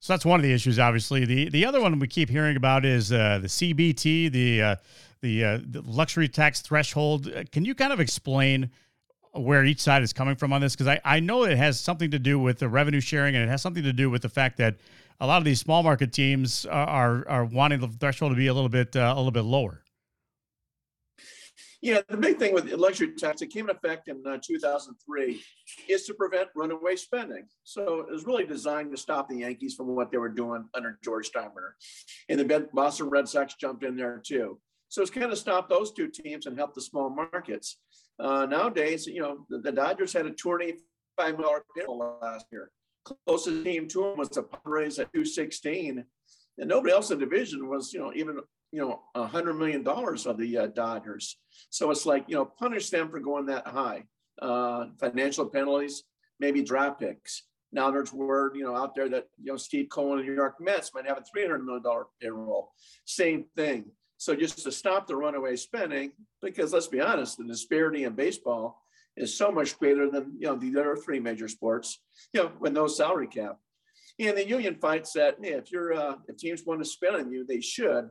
So 0.00 0.14
that's 0.14 0.24
one 0.24 0.40
of 0.40 0.42
the 0.42 0.52
issues, 0.52 0.78
obviously. 0.78 1.26
The 1.26 1.50
the 1.50 1.66
other 1.66 1.80
one 1.80 1.98
we 1.98 2.08
keep 2.08 2.30
hearing 2.30 2.56
about 2.56 2.86
is 2.86 3.12
uh, 3.12 3.38
the 3.42 3.48
CBT, 3.48 4.32
the 4.32 4.62
uh, 4.62 4.76
the, 5.20 5.44
uh, 5.44 5.58
the 5.62 5.82
luxury 5.82 6.26
tax 6.26 6.62
threshold. 6.62 7.28
Uh, 7.28 7.44
can 7.52 7.66
you 7.66 7.74
kind 7.74 7.92
of 7.92 8.00
explain 8.00 8.70
where 9.32 9.62
each 9.64 9.80
side 9.80 10.02
is 10.02 10.14
coming 10.14 10.36
from 10.36 10.54
on 10.54 10.62
this? 10.62 10.74
Because 10.74 10.88
I, 10.88 11.00
I 11.04 11.20
know 11.20 11.44
it 11.44 11.58
has 11.58 11.78
something 11.78 12.10
to 12.12 12.18
do 12.18 12.38
with 12.38 12.58
the 12.58 12.68
revenue 12.68 13.00
sharing 13.00 13.36
and 13.36 13.44
it 13.44 13.50
has 13.50 13.60
something 13.60 13.82
to 13.82 13.92
do 13.92 14.08
with 14.08 14.22
the 14.22 14.30
fact 14.30 14.56
that 14.56 14.76
a 15.20 15.26
lot 15.26 15.36
of 15.36 15.44
these 15.44 15.60
small 15.60 15.82
market 15.82 16.14
teams 16.14 16.64
are 16.64 16.88
are, 16.88 17.28
are 17.28 17.44
wanting 17.44 17.80
the 17.80 17.88
threshold 17.88 18.32
to 18.32 18.36
be 18.36 18.46
a 18.46 18.54
little 18.54 18.70
bit 18.70 18.96
uh, 18.96 19.12
a 19.14 19.16
little 19.16 19.30
bit 19.30 19.44
lower. 19.44 19.82
Yeah, 21.82 22.00
the 22.08 22.16
big 22.18 22.38
thing 22.38 22.52
with 22.52 22.70
luxury 22.72 23.12
tax, 23.14 23.40
it 23.40 23.48
came 23.48 23.70
in 23.70 23.74
effect 23.74 24.08
in 24.08 24.22
uh, 24.26 24.36
2003, 24.42 25.42
is 25.88 26.04
to 26.04 26.14
prevent 26.14 26.48
runaway 26.54 26.94
spending. 26.96 27.46
So 27.64 28.00
it 28.00 28.12
was 28.12 28.26
really 28.26 28.44
designed 28.44 28.90
to 28.90 28.98
stop 28.98 29.28
the 29.28 29.38
Yankees 29.38 29.76
from 29.76 29.86
what 29.96 30.10
they 30.10 30.18
were 30.18 30.28
doing 30.28 30.68
under 30.74 30.98
George 31.02 31.30
Steinbrenner. 31.30 31.72
And 32.28 32.38
the 32.38 32.68
Boston 32.74 33.08
Red 33.08 33.28
Sox 33.28 33.54
jumped 33.54 33.82
in 33.82 33.96
there 33.96 34.20
too. 34.24 34.58
So 34.90 35.00
it's 35.00 35.10
kind 35.10 35.32
of 35.32 35.38
stopped 35.38 35.70
those 35.70 35.92
two 35.92 36.08
teams 36.08 36.46
and 36.46 36.58
helped 36.58 36.74
the 36.74 36.82
small 36.82 37.08
markets. 37.08 37.78
Uh, 38.18 38.44
nowadays, 38.44 39.06
you 39.06 39.22
know, 39.22 39.46
the, 39.48 39.58
the, 39.58 39.72
Dodgers 39.72 40.12
had 40.12 40.26
a 40.26 40.32
$25 40.32 40.74
million 41.18 41.62
last 42.20 42.44
year. 42.52 42.70
Closest 43.26 43.64
team 43.64 43.88
to 43.88 44.02
them 44.02 44.18
was 44.18 44.28
the 44.28 44.42
Padres 44.42 44.98
at 44.98 45.12
216. 45.14 46.04
And 46.58 46.68
nobody 46.68 46.92
else 46.92 47.10
in 47.10 47.18
the 47.18 47.24
division 47.24 47.68
was, 47.68 47.92
you 47.94 48.00
know, 48.00 48.12
even, 48.14 48.40
you 48.72 48.80
know, 48.80 49.02
a 49.14 49.26
$100 49.26 49.56
million 49.56 49.86
of 49.86 50.38
the 50.38 50.58
uh, 50.58 50.66
Dodgers. 50.68 51.36
So 51.70 51.90
it's 51.90 52.06
like, 52.06 52.24
you 52.28 52.36
know, 52.36 52.44
punish 52.44 52.90
them 52.90 53.10
for 53.10 53.20
going 53.20 53.46
that 53.46 53.66
high. 53.66 54.04
Uh, 54.40 54.86
financial 54.98 55.46
penalties, 55.46 56.04
maybe 56.38 56.62
draft 56.62 57.00
picks. 57.00 57.42
Now 57.72 57.90
there's 57.90 58.12
word, 58.12 58.52
you 58.56 58.64
know, 58.64 58.74
out 58.74 58.94
there 58.94 59.08
that, 59.10 59.26
you 59.42 59.52
know, 59.52 59.56
Steve 59.56 59.88
Cohen 59.90 60.18
and 60.18 60.26
New 60.26 60.34
York 60.34 60.56
Mets 60.60 60.92
might 60.94 61.06
have 61.06 61.18
a 61.18 61.38
$300 61.38 61.64
million 61.64 61.82
payroll. 62.20 62.72
Same 63.04 63.44
thing. 63.56 63.84
So 64.16 64.34
just 64.34 64.62
to 64.64 64.72
stop 64.72 65.06
the 65.06 65.16
runaway 65.16 65.56
spending, 65.56 66.12
because 66.42 66.72
let's 66.72 66.88
be 66.88 67.00
honest, 67.00 67.38
the 67.38 67.44
disparity 67.44 68.04
in 68.04 68.14
baseball 68.14 68.82
is 69.16 69.36
so 69.36 69.50
much 69.50 69.78
greater 69.78 70.10
than 70.10 70.36
you 70.38 70.46
know 70.46 70.56
the 70.56 70.78
other 70.78 70.96
three 70.96 71.20
major 71.20 71.48
sports. 71.48 72.00
You 72.32 72.42
know, 72.42 72.52
with 72.60 72.72
no 72.72 72.86
salary 72.86 73.26
cap. 73.26 73.58
And 74.18 74.36
the 74.36 74.46
union 74.46 74.76
fights 74.80 75.14
that 75.14 75.36
hey, 75.42 75.52
if 75.52 75.72
you're 75.72 75.94
uh, 75.94 76.16
if 76.28 76.36
teams 76.36 76.64
want 76.66 76.82
to 76.82 76.88
spend 76.88 77.16
on 77.16 77.32
you, 77.32 77.46
they 77.46 77.60
should. 77.60 78.10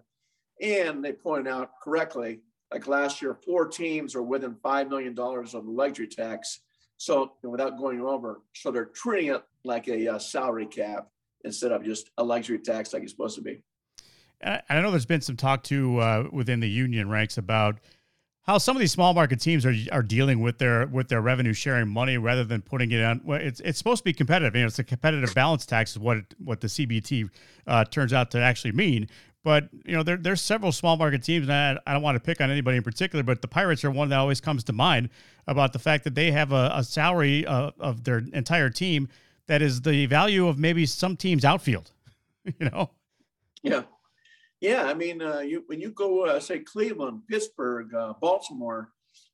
And 0.61 1.03
they 1.03 1.13
point 1.13 1.47
out 1.47 1.71
correctly, 1.81 2.39
like 2.71 2.87
last 2.87 3.21
year, 3.21 3.33
four 3.33 3.67
teams 3.67 4.15
are 4.15 4.21
within 4.21 4.55
five 4.61 4.89
million 4.89 5.13
dollars 5.13 5.53
of 5.53 5.65
the 5.65 5.71
luxury 5.71 6.07
tax. 6.07 6.59
So 6.97 7.33
without 7.43 7.77
going 7.77 8.01
over, 8.01 8.41
so 8.53 8.71
they're 8.71 8.85
treating 8.85 9.33
it 9.33 9.43
like 9.63 9.87
a 9.87 10.15
uh, 10.15 10.19
salary 10.19 10.65
cap 10.65 11.07
instead 11.45 11.71
of 11.71 11.83
just 11.83 12.09
a 12.17 12.23
luxury 12.23 12.59
tax 12.59 12.93
like 12.93 13.03
it's 13.03 13.13
supposed 13.13 13.35
to 13.35 13.41
be. 13.41 13.63
And 14.41 14.61
I 14.69 14.81
know 14.81 14.91
there's 14.91 15.05
been 15.05 15.21
some 15.21 15.37
talk 15.37 15.63
too 15.63 15.97
uh, 15.99 16.27
within 16.31 16.59
the 16.59 16.69
union 16.69 17.09
ranks 17.09 17.37
about 17.37 17.79
how 18.49 18.57
some 18.57 18.75
of 18.75 18.79
these 18.79 18.91
small 18.91 19.13
market 19.13 19.39
teams 19.39 19.65
are 19.65 19.75
are 19.91 20.01
dealing 20.01 20.39
with 20.39 20.57
their 20.57 20.87
with 20.87 21.07
their 21.07 21.21
revenue 21.21 21.53
sharing 21.53 21.87
money 21.87 22.17
rather 22.17 22.43
than 22.43 22.61
putting 22.61 22.91
it 22.91 23.03
on. 23.03 23.21
Well, 23.23 23.39
it's 23.39 23.59
it's 23.59 23.77
supposed 23.77 23.99
to 23.99 24.03
be 24.03 24.13
competitive. 24.13 24.55
You 24.55 24.61
know, 24.61 24.67
it's 24.67 24.79
a 24.79 24.83
competitive 24.83 25.33
balance 25.35 25.65
tax 25.65 25.91
is 25.91 25.99
what 25.99 26.17
it, 26.17 26.35
what 26.43 26.61
the 26.61 26.67
CBT 26.67 27.29
uh, 27.67 27.85
turns 27.85 28.11
out 28.11 28.31
to 28.31 28.41
actually 28.41 28.71
mean. 28.71 29.07
But 29.43 29.69
you 29.85 29.95
know, 29.95 30.03
there 30.03 30.17
there's 30.17 30.41
several 30.41 30.71
small 30.71 30.97
market 30.97 31.23
teams, 31.23 31.43
and 31.43 31.53
I, 31.53 31.77
I, 31.87 31.93
don't 31.93 32.01
want 32.01 32.15
to 32.15 32.19
pick 32.19 32.41
on 32.41 32.51
anybody 32.51 32.77
in 32.77 32.83
particular, 32.83 33.23
but 33.23 33.41
the 33.41 33.47
Pirates 33.47 33.85
are 33.85 33.91
one 33.91 34.09
that 34.09 34.19
always 34.19 34.41
comes 34.41 34.65
to 34.65 34.73
mind 34.73 35.09
about 35.47 35.71
the 35.71 35.79
fact 35.79 36.03
that 36.03 36.15
they 36.15 36.31
have 36.31 36.51
a, 36.51 36.71
a 36.75 36.83
salary 36.83 37.45
uh, 37.45 37.71
of 37.79 38.03
their 38.03 38.23
entire 38.33 38.69
team 38.69 39.07
that 39.47 39.61
is 39.61 39.81
the 39.81 40.05
value 40.07 40.47
of 40.47 40.59
maybe 40.59 40.85
some 40.85 41.15
teams 41.15 41.45
outfield. 41.45 41.91
you 42.59 42.69
know. 42.69 42.91
Yeah. 43.63 43.83
Yeah, 44.61 44.83
I 44.83 44.93
mean, 44.93 45.21
uh, 45.21 45.39
you 45.39 45.63
when 45.67 45.79
you 45.79 45.91
go 45.91 46.25
uh, 46.25 46.39
say 46.39 46.59
Cleveland, 46.59 47.21
Pittsburgh, 47.29 47.93
uh, 47.93 48.13
Baltimore, 48.19 48.89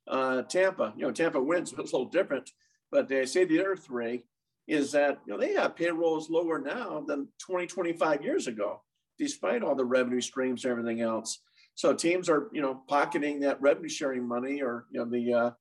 uh, 0.08 0.44
Tampa, 0.44 0.94
you 0.96 1.04
know, 1.04 1.12
Tampa 1.12 1.42
wins, 1.42 1.74
it's 1.78 1.94
a 1.94 1.98
little 1.98 2.06
different, 2.06 2.52
but 2.92 3.08
they 3.08 3.26
say 3.26 3.44
the 3.44 3.60
other 3.60 3.76
three 3.76 4.24
is 4.68 4.92
that 4.92 5.20
you 5.26 5.34
know 5.34 5.40
they 5.40 5.54
have 5.54 5.76
payrolls 5.76 6.30
lower 6.30 6.60
now 6.60 7.04
than 7.08 7.28
20, 7.40 7.68
25 7.68 8.24
years 8.24 8.48
ago. 8.48 8.82
Despite 9.18 9.64
all 9.64 9.76
the 9.76 9.86
revenue 9.86 10.22
streams 10.22 10.64
and 10.64 10.72
everything 10.72 11.02
else. 11.02 11.40
So 11.76 11.94
teams 11.94 12.30
are, 12.30 12.50
you 12.54 12.62
know, 12.62 12.82
pocketing 12.88 13.42
that 13.42 13.62
revenue 13.62 13.90
sharing 13.90 14.28
money 14.28 14.62
or, 14.62 14.86
you 14.92 15.00
know, 15.00 15.06
the, 15.06 15.34
uh, 15.34 15.52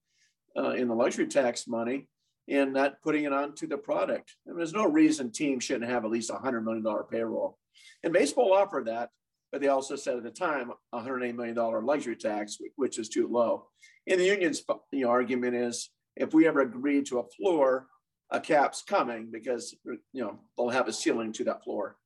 uh, 0.57 0.71
in 0.71 0.89
the 0.89 0.95
luxury 0.95 1.27
tax 1.27 1.67
money 1.67 2.07
and 2.49 2.73
not 2.73 3.01
putting 3.03 3.25
it 3.25 3.33
onto 3.33 3.67
the 3.67 3.79
product. 3.79 4.37
And 4.47 4.59
there's 4.59 4.73
no 4.73 4.87
reason 4.87 5.31
teams 5.31 5.65
shouldn't 5.65 5.91
have 5.91 6.05
at 6.05 6.11
least 6.11 6.31
a 6.31 6.35
$100 6.35 6.63
million 6.63 6.85
payroll. 7.11 7.59
And 8.03 8.13
baseball 8.13 8.53
offered 8.53 8.87
that, 8.87 9.11
but 9.51 9.61
they 9.61 9.69
also 9.69 9.97
said 9.97 10.17
at 10.17 10.23
the 10.23 10.31
time 10.31 10.71
a 10.93 11.01
$108 11.01 11.35
million 11.35 11.57
luxury 11.85 12.17
tax, 12.17 12.59
which 12.77 12.99
is 12.99 13.09
too 13.09 13.29
low. 13.29 13.67
And 14.07 14.21
the 14.21 14.27
union's 14.27 14.63
you 14.93 15.05
know, 15.05 15.11
argument 15.11 15.57
is 15.57 15.91
if 16.17 16.35
we 16.35 16.47
ever 16.47 16.61
agree 16.61 17.03
to 17.05 17.19
a 17.19 17.29
floor, 17.37 17.87
a 18.31 18.41
cap's 18.41 18.83
coming 18.83 19.31
because 19.31 19.75
you 19.85 19.99
know 20.23 20.39
they'll 20.57 20.71
have 20.71 20.89
a 20.89 20.93
ceiling 20.93 21.33
to 21.33 21.45
that 21.45 21.63
floor. 21.63 21.97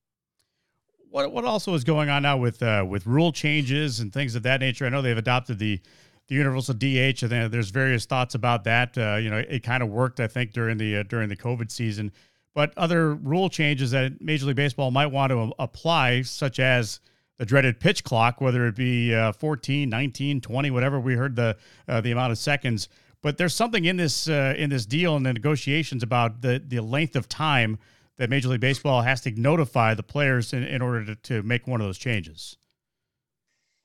What 1.11 1.33
what 1.33 1.45
also 1.45 1.75
is 1.75 1.85
going 1.85 2.11
on 2.11 2.23
now 2.23 2.37
with 2.37 2.63
uh, 2.63 2.85
with 2.89 3.07
rule 3.07 3.33
changes 3.33 4.01
and 4.01 4.13
things 4.13 4.35
of 4.35 4.43
that 4.43 4.61
nature? 4.61 4.87
I 4.87 4.89
know 4.91 5.03
they've 5.03 5.17
adopted 5.17 5.59
the 5.59 5.81
the 6.29 6.35
universal 6.35 6.75
DH, 6.75 7.23
and 7.23 7.53
there's 7.53 7.71
various 7.71 8.05
thoughts 8.05 8.35
about 8.35 8.65
that. 8.65 8.97
Uh, 8.97 9.17
you 9.17 9.31
know, 9.31 9.39
it 9.39 9.63
kind 9.63 9.83
of 9.83 9.89
worked, 9.89 10.21
I 10.21 10.27
think, 10.27 10.53
during 10.53 10.77
the 10.77 10.99
uh, 10.99 11.03
during 11.05 11.29
the 11.29 11.37
COVID 11.37 11.71
season. 11.71 12.13
But 12.55 12.77
other 12.77 13.15
rule 13.15 13.49
changes 13.49 13.93
that 13.93 14.21
Major 14.21 14.47
League 14.47 14.57
Baseball 14.57 14.91
might 14.91 15.07
want 15.07 15.31
to 15.31 15.53
apply, 15.59 16.23
such 16.23 16.59
as 16.59 17.01
the 17.39 17.47
dreaded 17.47 17.81
pitch 17.81 18.05
clock, 18.05 18.41
whether 18.41 18.67
it 18.67 18.75
be 18.75 19.15
uh, 19.15 19.33
14, 19.33 19.89
19, 19.89 20.41
20, 20.41 20.71
whatever 20.71 21.01
we 21.01 21.15
heard 21.15 21.37
the 21.37 21.57
uh, 21.87 22.01
the 22.01 22.11
amount 22.11 22.33
of 22.33 22.39
seconds. 22.39 22.89
But 23.23 23.39
there's 23.39 23.55
something 23.55 23.85
in 23.87 23.97
this 23.97 24.29
uh, 24.29 24.55
in 24.57 24.71
this 24.71 24.85
deal 24.85 25.17
and 25.17 25.25
the 25.25 25.33
negotiations 25.33 26.03
about 26.03 26.43
the 26.43 26.63
the 26.65 26.81
length 26.81 27.17
of 27.17 27.29
time 27.29 27.79
that 28.19 28.31
Major 28.31 28.49
League 28.49 28.61
Baseball 28.61 29.03
has 29.03 29.21
to 29.23 29.31
notify 29.31 29.95
the 29.95 30.03
players 30.03 30.53
in, 30.53 30.65
in 30.65 30.83
order 30.83 31.05
to, 31.05 31.15
to 31.15 31.43
make 31.43 31.67
one 31.67 31.81
of 31.81 31.87
those 31.87 31.99
changes. 31.99 32.57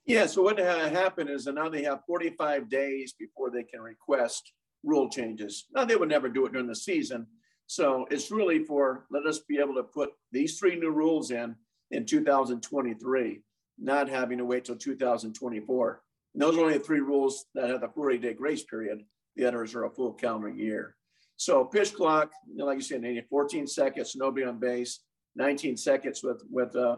Yeah. 0.06 0.26
So 0.26 0.42
what 0.42 0.58
happened 0.58 1.30
is 1.30 1.48
now 1.48 1.70
they 1.70 1.84
have 1.84 2.06
45 2.06 2.70
days 2.70 3.14
before 3.18 3.52
they 3.52 3.64
can 3.64 3.82
request 3.82 4.52
rule 4.84 5.10
changes. 5.10 5.66
Now 5.74 5.86
they 5.86 5.96
would 5.96 6.10
never 6.10 6.28
do 6.28 6.46
it 6.46 6.52
during 6.52 6.68
the 6.68 6.76
season. 6.76 7.28
So 7.68 8.06
it's 8.12 8.32
really 8.32 8.60
for 8.66 9.06
let 9.10 9.26
us 9.26 9.40
be 9.40 9.60
able 9.60 9.76
to 9.76 9.84
put 9.84 10.10
these 10.32 10.60
three 10.60 10.76
new 10.76 10.92
rules 10.92 11.32
in 11.32 11.56
in 11.92 12.06
2023, 12.06 13.42
not 13.80 14.10
having 14.10 14.40
to 14.40 14.46
wait 14.46 14.66
till 14.66 14.76
2024. 14.76 16.02
And 16.34 16.42
those 16.42 16.58
are 16.58 16.62
only 16.62 16.78
the 16.78 16.84
three 16.84 17.00
rules 17.00 17.46
that 17.54 17.70
have 17.70 17.82
the 17.82 17.88
40 17.88 18.18
day 18.18 18.34
grace 18.34 18.64
period. 18.64 19.04
The 19.36 19.46
others 19.46 19.74
are 19.74 19.86
a 19.86 19.90
full 19.90 20.14
calendar 20.14 20.50
year. 20.50 20.96
So 21.44 21.66
pitch 21.66 21.94
clock, 21.94 22.32
you 22.50 22.56
know, 22.56 22.66
like 22.66 22.78
you 22.78 22.82
said, 22.82 23.26
14 23.30 23.68
seconds, 23.68 24.16
nobody 24.16 24.46
on 24.46 24.60
base, 24.60 25.02
19 25.36 25.76
seconds 25.76 26.24
with 26.24 26.42
with 26.50 26.74
uh, 26.74 26.96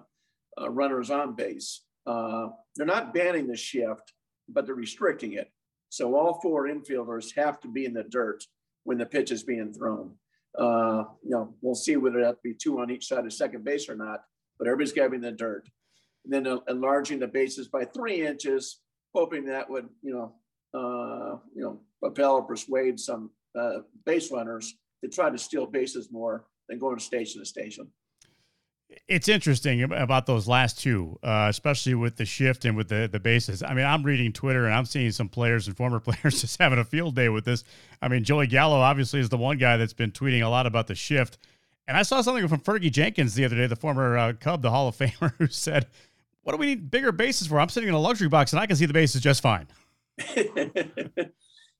uh, 0.61 0.69
runners 0.69 1.09
on 1.09 1.33
base. 1.33 1.81
Uh, 2.05 2.49
they're 2.75 2.85
not 2.85 3.11
banning 3.11 3.47
the 3.47 3.57
shift, 3.57 4.13
but 4.47 4.67
they're 4.67 4.75
restricting 4.75 5.33
it. 5.33 5.51
So 5.89 6.15
all 6.15 6.39
four 6.43 6.67
infielders 6.67 7.35
have 7.35 7.59
to 7.61 7.67
be 7.67 7.85
in 7.85 7.93
the 7.95 8.03
dirt 8.03 8.43
when 8.83 8.99
the 8.99 9.07
pitch 9.07 9.31
is 9.31 9.41
being 9.41 9.73
thrown. 9.73 10.13
Uh, 10.55 11.05
you 11.23 11.31
know, 11.31 11.55
we'll 11.61 11.73
see 11.73 11.95
whether 11.95 12.21
that 12.21 12.43
be 12.43 12.53
two 12.53 12.79
on 12.79 12.91
each 12.91 13.07
side 13.07 13.25
of 13.25 13.33
second 13.33 13.63
base 13.63 13.89
or 13.89 13.95
not, 13.95 14.21
but 14.59 14.67
everybody's 14.67 14.93
got 14.93 15.05
to 15.05 15.09
be 15.09 15.15
in 15.15 15.23
the 15.23 15.31
dirt. 15.31 15.67
And 16.23 16.31
then 16.31 16.45
uh, 16.45 16.59
enlarging 16.69 17.17
the 17.17 17.27
bases 17.27 17.67
by 17.67 17.85
three 17.85 18.23
inches, 18.23 18.79
hoping 19.15 19.45
that 19.45 19.67
would, 19.71 19.89
you 20.03 20.13
know, 20.13 20.35
uh, 20.79 21.39
you 21.55 21.63
know, 21.63 21.79
propel 21.99 22.35
or 22.35 22.43
persuade 22.43 22.99
some 22.99 23.31
uh, 23.57 23.79
base 24.05 24.31
runners 24.31 24.75
to 25.03 25.09
try 25.09 25.29
to 25.29 25.37
steal 25.37 25.65
bases 25.65 26.09
more 26.11 26.45
than 26.67 26.79
going 26.79 26.97
to 26.97 27.03
station 27.03 27.41
to 27.41 27.45
station. 27.45 27.87
It's 29.07 29.27
interesting 29.27 29.81
about 29.81 30.25
those 30.25 30.47
last 30.47 30.79
two, 30.79 31.17
uh, 31.23 31.47
especially 31.49 31.95
with 31.95 32.17
the 32.17 32.25
shift 32.25 32.65
and 32.65 32.77
with 32.77 32.87
the, 32.87 33.09
the 33.11 33.19
bases. 33.19 33.63
I 33.63 33.73
mean, 33.73 33.85
I'm 33.85 34.03
reading 34.03 34.31
Twitter 34.31 34.65
and 34.65 34.73
I'm 34.73 34.85
seeing 34.85 35.11
some 35.11 35.27
players 35.27 35.67
and 35.67 35.75
former 35.75 35.99
players 36.01 36.41
just 36.41 36.59
having 36.59 36.79
a 36.79 36.83
field 36.83 37.15
day 37.15 37.29
with 37.29 37.45
this. 37.45 37.63
I 38.01 38.07
mean, 38.07 38.23
Joey 38.23 38.47
Gallo 38.47 38.79
obviously 38.79 39.19
is 39.19 39.29
the 39.29 39.37
one 39.37 39.57
guy 39.57 39.77
that's 39.77 39.93
been 39.93 40.11
tweeting 40.11 40.43
a 40.43 40.49
lot 40.49 40.67
about 40.67 40.87
the 40.87 40.95
shift. 40.95 41.37
And 41.87 41.97
I 41.97 42.03
saw 42.03 42.21
something 42.21 42.47
from 42.47 42.61
Fergie 42.61 42.91
Jenkins 42.91 43.35
the 43.35 43.45
other 43.45 43.55
day, 43.55 43.67
the 43.67 43.75
former 43.75 44.17
uh, 44.17 44.33
Cub, 44.33 44.61
the 44.61 44.71
Hall 44.71 44.87
of 44.87 44.95
Famer, 44.99 45.33
who 45.37 45.47
said, 45.47 45.87
What 46.43 46.53
do 46.53 46.57
we 46.57 46.67
need 46.67 46.91
bigger 46.91 47.11
bases 47.11 47.47
for? 47.47 47.59
I'm 47.59 47.69
sitting 47.69 47.89
in 47.89 47.95
a 47.95 47.99
luxury 47.99 48.29
box 48.29 48.53
and 48.53 48.59
I 48.59 48.67
can 48.67 48.75
see 48.75 48.85
the 48.85 48.93
bases 48.93 49.21
just 49.21 49.41
fine. 49.41 49.67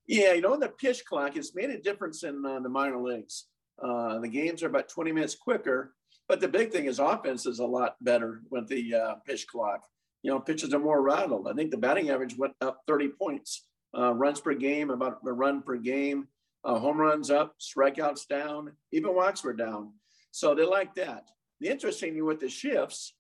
yeah, 0.08 0.34
you 0.34 0.42
know, 0.42 0.58
the 0.58 0.70
pitch 0.70 1.04
clock 1.06 1.36
has 1.36 1.56
made 1.56 1.70
a 1.70 1.82
difference 1.82 2.24
in 2.24 2.44
uh, 2.46 2.60
the 2.60 2.70
minor 2.70 3.02
leagues. 3.02 3.46
Uh, 3.82 4.20
the 4.20 4.28
games 4.28 4.64
are 4.64 4.68
about 4.68 4.90
20 4.90 5.12
minutes 5.12 5.36
quicker 5.36 5.94
but 6.28 6.40
the 6.40 6.48
big 6.48 6.72
thing 6.72 6.86
is 6.86 7.00
offense 7.00 7.46
is 7.46 7.60
a 7.60 7.66
lot 7.66 7.96
better 8.02 8.42
with 8.50 8.68
the 8.68 8.96
uh, 8.96 9.16
pitch 9.26 9.48
clock. 9.48 9.84
You 10.24 10.32
know, 10.32 10.40
pitches 10.40 10.74
are 10.74 10.80
more 10.80 11.02
rattled. 11.02 11.48
I 11.48 11.54
think 11.54 11.70
the 11.70 11.78
batting 11.78 12.10
average 12.10 12.36
went 12.38 12.54
up 12.62 12.82
30 12.88 13.10
points. 13.10 13.66
Uh, 13.96 14.14
runs 14.14 14.42
per 14.42 14.54
game, 14.54 14.90
about 14.90 15.20
a 15.26 15.32
run 15.32 15.62
per 15.62 15.78
game. 15.78 16.28
Uh, 16.64 16.80
home 16.80 16.98
runs 16.98 17.30
up, 17.30 17.56
strikeouts 17.62 18.28
down, 18.28 18.72
even 18.92 19.16
walks 19.16 19.44
were 19.44 19.54
down. 19.54 19.94
So 20.32 20.56
they 20.56 20.66
like 20.66 20.96
that. 20.96 21.30
The 21.62 21.70
interesting 21.70 22.14
thing 22.14 22.26
with 22.26 22.40
the 22.40 22.50
shifts, 22.50 23.14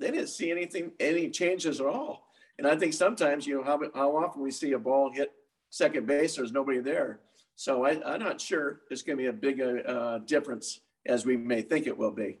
they 0.00 0.10
didn't 0.10 0.26
see 0.26 0.50
anything, 0.50 0.90
any 0.98 1.30
changes 1.30 1.80
at 1.80 1.86
all. 1.86 2.26
And 2.58 2.66
I 2.66 2.76
think 2.76 2.92
sometimes, 2.92 3.46
you 3.46 3.56
know, 3.56 3.64
how, 3.64 3.80
how 3.94 4.16
often 4.16 4.42
we 4.42 4.50
see 4.50 4.72
a 4.72 4.78
ball 4.78 5.12
hit 5.12 5.30
second 5.72 6.06
base, 6.06 6.36
there's 6.36 6.52
nobody 6.52 6.78
there. 6.80 7.18
So 7.56 7.84
I, 7.84 8.14
am 8.14 8.20
not 8.20 8.40
sure 8.40 8.82
it's 8.90 9.02
going 9.02 9.16
to 9.16 9.22
be 9.22 9.28
a 9.28 9.32
big 9.32 9.60
uh, 9.60 10.18
difference 10.18 10.80
as 11.06 11.24
we 11.26 11.36
may 11.36 11.62
think 11.62 11.86
it 11.86 11.96
will 11.96 12.12
be. 12.12 12.38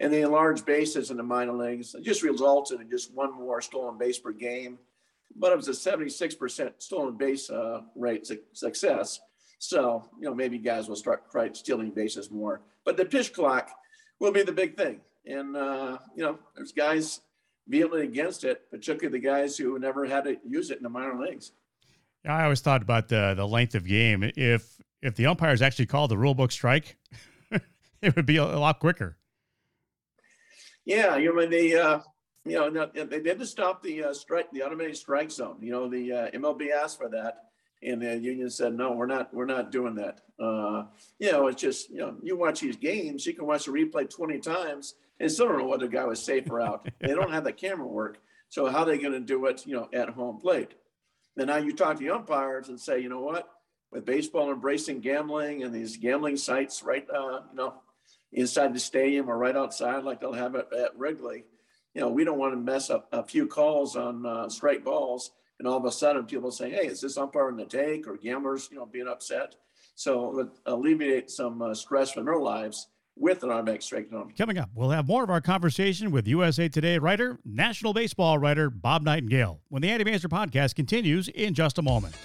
And 0.00 0.12
the 0.12 0.22
enlarged 0.22 0.64
bases 0.64 1.10
in 1.10 1.18
the 1.18 1.22
minor 1.22 1.52
leagues 1.52 1.94
just 2.02 2.22
resulted 2.22 2.80
in 2.80 2.88
just 2.88 3.14
one 3.14 3.34
more 3.34 3.60
stolen 3.60 3.98
base 3.98 4.18
per 4.18 4.32
game, 4.32 4.78
but 5.36 5.52
it 5.52 5.56
was 5.56 5.68
a 5.68 5.72
76% 5.72 6.72
stolen 6.78 7.16
base 7.18 7.50
uh, 7.50 7.82
rate 7.94 8.26
su- 8.26 8.40
success. 8.54 9.20
So, 9.58 10.08
you 10.18 10.24
know, 10.24 10.34
maybe 10.34 10.56
guys 10.56 10.88
will 10.88 10.96
start 10.96 11.24
stealing 11.54 11.90
bases 11.90 12.30
more. 12.30 12.62
But 12.86 12.96
the 12.96 13.04
pitch 13.04 13.34
clock 13.34 13.70
will 14.20 14.32
be 14.32 14.42
the 14.42 14.52
big 14.52 14.78
thing. 14.78 15.00
And, 15.26 15.54
uh, 15.54 15.98
you 16.16 16.22
know, 16.22 16.38
there's 16.56 16.72
guys 16.72 17.20
vehemently 17.68 18.04
against 18.04 18.44
it, 18.44 18.70
particularly 18.70 19.18
the 19.20 19.26
guys 19.26 19.58
who 19.58 19.78
never 19.78 20.06
had 20.06 20.24
to 20.24 20.38
use 20.48 20.70
it 20.70 20.78
in 20.78 20.82
the 20.82 20.88
minor 20.88 21.20
leagues. 21.20 21.52
Yeah, 22.24 22.36
I 22.36 22.44
always 22.44 22.60
thought 22.60 22.82
about 22.82 23.08
the 23.08 23.34
the 23.34 23.46
length 23.46 23.74
of 23.74 23.86
game. 23.86 24.30
If 24.36 24.76
if 25.02 25.16
the 25.16 25.26
umpires 25.26 25.62
actually 25.62 25.86
called 25.86 26.10
the 26.10 26.18
rule 26.18 26.34
book 26.34 26.52
strike, 26.52 26.96
it 28.02 28.16
would 28.16 28.26
be 28.26 28.36
a, 28.36 28.44
lot 28.44 28.80
quicker. 28.80 29.16
Yeah, 30.84 31.16
you 31.16 31.34
know 31.34 31.46
they, 31.46 31.74
uh, 31.74 32.00
you 32.44 32.54
know, 32.54 32.86
they 32.86 33.20
did 33.20 33.38
to 33.38 33.46
stop 33.46 33.82
the 33.82 34.04
uh, 34.04 34.14
strike, 34.14 34.50
the 34.52 34.62
automated 34.62 34.96
strike 34.96 35.30
zone. 35.30 35.56
You 35.60 35.72
know, 35.72 35.88
the 35.88 36.12
uh, 36.12 36.30
MLB 36.30 36.70
asked 36.70 36.98
for 36.98 37.08
that, 37.10 37.44
and 37.82 38.02
the 38.02 38.18
union 38.18 38.50
said, 38.50 38.74
"No, 38.74 38.92
we're 38.92 39.06
not, 39.06 39.32
we're 39.32 39.46
not 39.46 39.70
doing 39.70 39.94
that." 39.96 40.20
Uh, 40.38 40.84
you 41.18 41.32
know, 41.32 41.46
it's 41.48 41.60
just, 41.60 41.90
you 41.90 41.98
know, 41.98 42.16
you 42.22 42.36
watch 42.36 42.60
these 42.60 42.76
games, 42.76 43.26
you 43.26 43.34
can 43.34 43.46
watch 43.46 43.66
the 43.66 43.72
replay 43.72 44.08
twenty 44.08 44.38
times, 44.38 44.94
and 45.20 45.30
still 45.30 45.48
don't 45.48 45.58
know 45.58 45.66
whether 45.66 45.86
the 45.86 45.92
guy 45.92 46.04
was 46.04 46.22
safe 46.22 46.50
or 46.50 46.60
out. 46.60 46.86
they 47.00 47.14
don't 47.14 47.32
have 47.32 47.44
the 47.44 47.52
camera 47.52 47.86
work, 47.86 48.18
so 48.48 48.66
how 48.66 48.80
are 48.80 48.86
they 48.86 48.98
going 48.98 49.12
to 49.12 49.20
do 49.20 49.46
it? 49.46 49.66
You 49.66 49.76
know, 49.76 49.88
at 49.94 50.10
home 50.10 50.38
plate. 50.38 50.74
Then 51.36 51.46
now 51.46 51.56
you 51.56 51.74
talk 51.74 51.96
to 51.96 52.04
the 52.04 52.10
umpires 52.10 52.68
and 52.68 52.80
say, 52.80 53.00
you 53.00 53.08
know 53.08 53.20
what? 53.20 53.48
With 53.92 54.04
baseball 54.04 54.50
embracing 54.50 55.00
gambling 55.00 55.62
and 55.62 55.74
these 55.74 55.96
gambling 55.96 56.36
sites, 56.36 56.82
right? 56.82 57.06
Uh, 57.08 57.40
you 57.50 57.56
know, 57.56 57.74
inside 58.32 58.74
the 58.74 58.80
stadium 58.80 59.28
or 59.28 59.36
right 59.36 59.56
outside, 59.56 60.04
like 60.04 60.20
they'll 60.20 60.32
have 60.32 60.54
it 60.54 60.68
at 60.76 60.96
Wrigley. 60.96 61.44
You 61.94 62.02
know, 62.02 62.08
we 62.08 62.24
don't 62.24 62.38
want 62.38 62.52
to 62.52 62.60
mess 62.60 62.90
up 62.90 63.08
a 63.12 63.24
few 63.24 63.46
calls 63.46 63.96
on 63.96 64.24
uh, 64.24 64.48
straight 64.48 64.84
balls, 64.84 65.32
and 65.58 65.66
all 65.66 65.76
of 65.76 65.84
a 65.84 65.90
sudden 65.90 66.24
people 66.24 66.52
say, 66.52 66.70
"Hey, 66.70 66.86
is 66.86 67.00
this 67.00 67.18
umpire 67.18 67.48
in 67.48 67.56
the 67.56 67.64
take?" 67.64 68.06
or 68.06 68.16
gamblers, 68.16 68.68
you 68.70 68.78
know, 68.78 68.86
being 68.86 69.08
upset. 69.08 69.56
So 69.96 70.50
alleviate 70.66 71.30
some 71.30 71.60
uh, 71.60 71.74
stress 71.74 72.12
from 72.12 72.26
their 72.26 72.38
lives 72.38 72.86
with 73.20 73.42
an 73.44 73.50
automatic 73.50 73.82
strike 73.82 74.08
zone. 74.08 74.32
Coming 74.36 74.58
up, 74.58 74.70
we'll 74.74 74.90
have 74.90 75.06
more 75.06 75.22
of 75.22 75.30
our 75.30 75.40
conversation 75.40 76.10
with 76.10 76.26
USA 76.26 76.68
Today 76.68 76.98
writer, 76.98 77.38
National 77.44 77.92
Baseball 77.92 78.38
writer 78.38 78.70
Bob 78.70 79.02
Nightingale 79.02 79.60
when 79.68 79.82
the 79.82 79.90
Andy 79.90 80.04
Masur 80.04 80.28
podcast 80.28 80.74
continues 80.74 81.28
in 81.28 81.54
just 81.54 81.78
a 81.78 81.82
moment. 81.82 82.16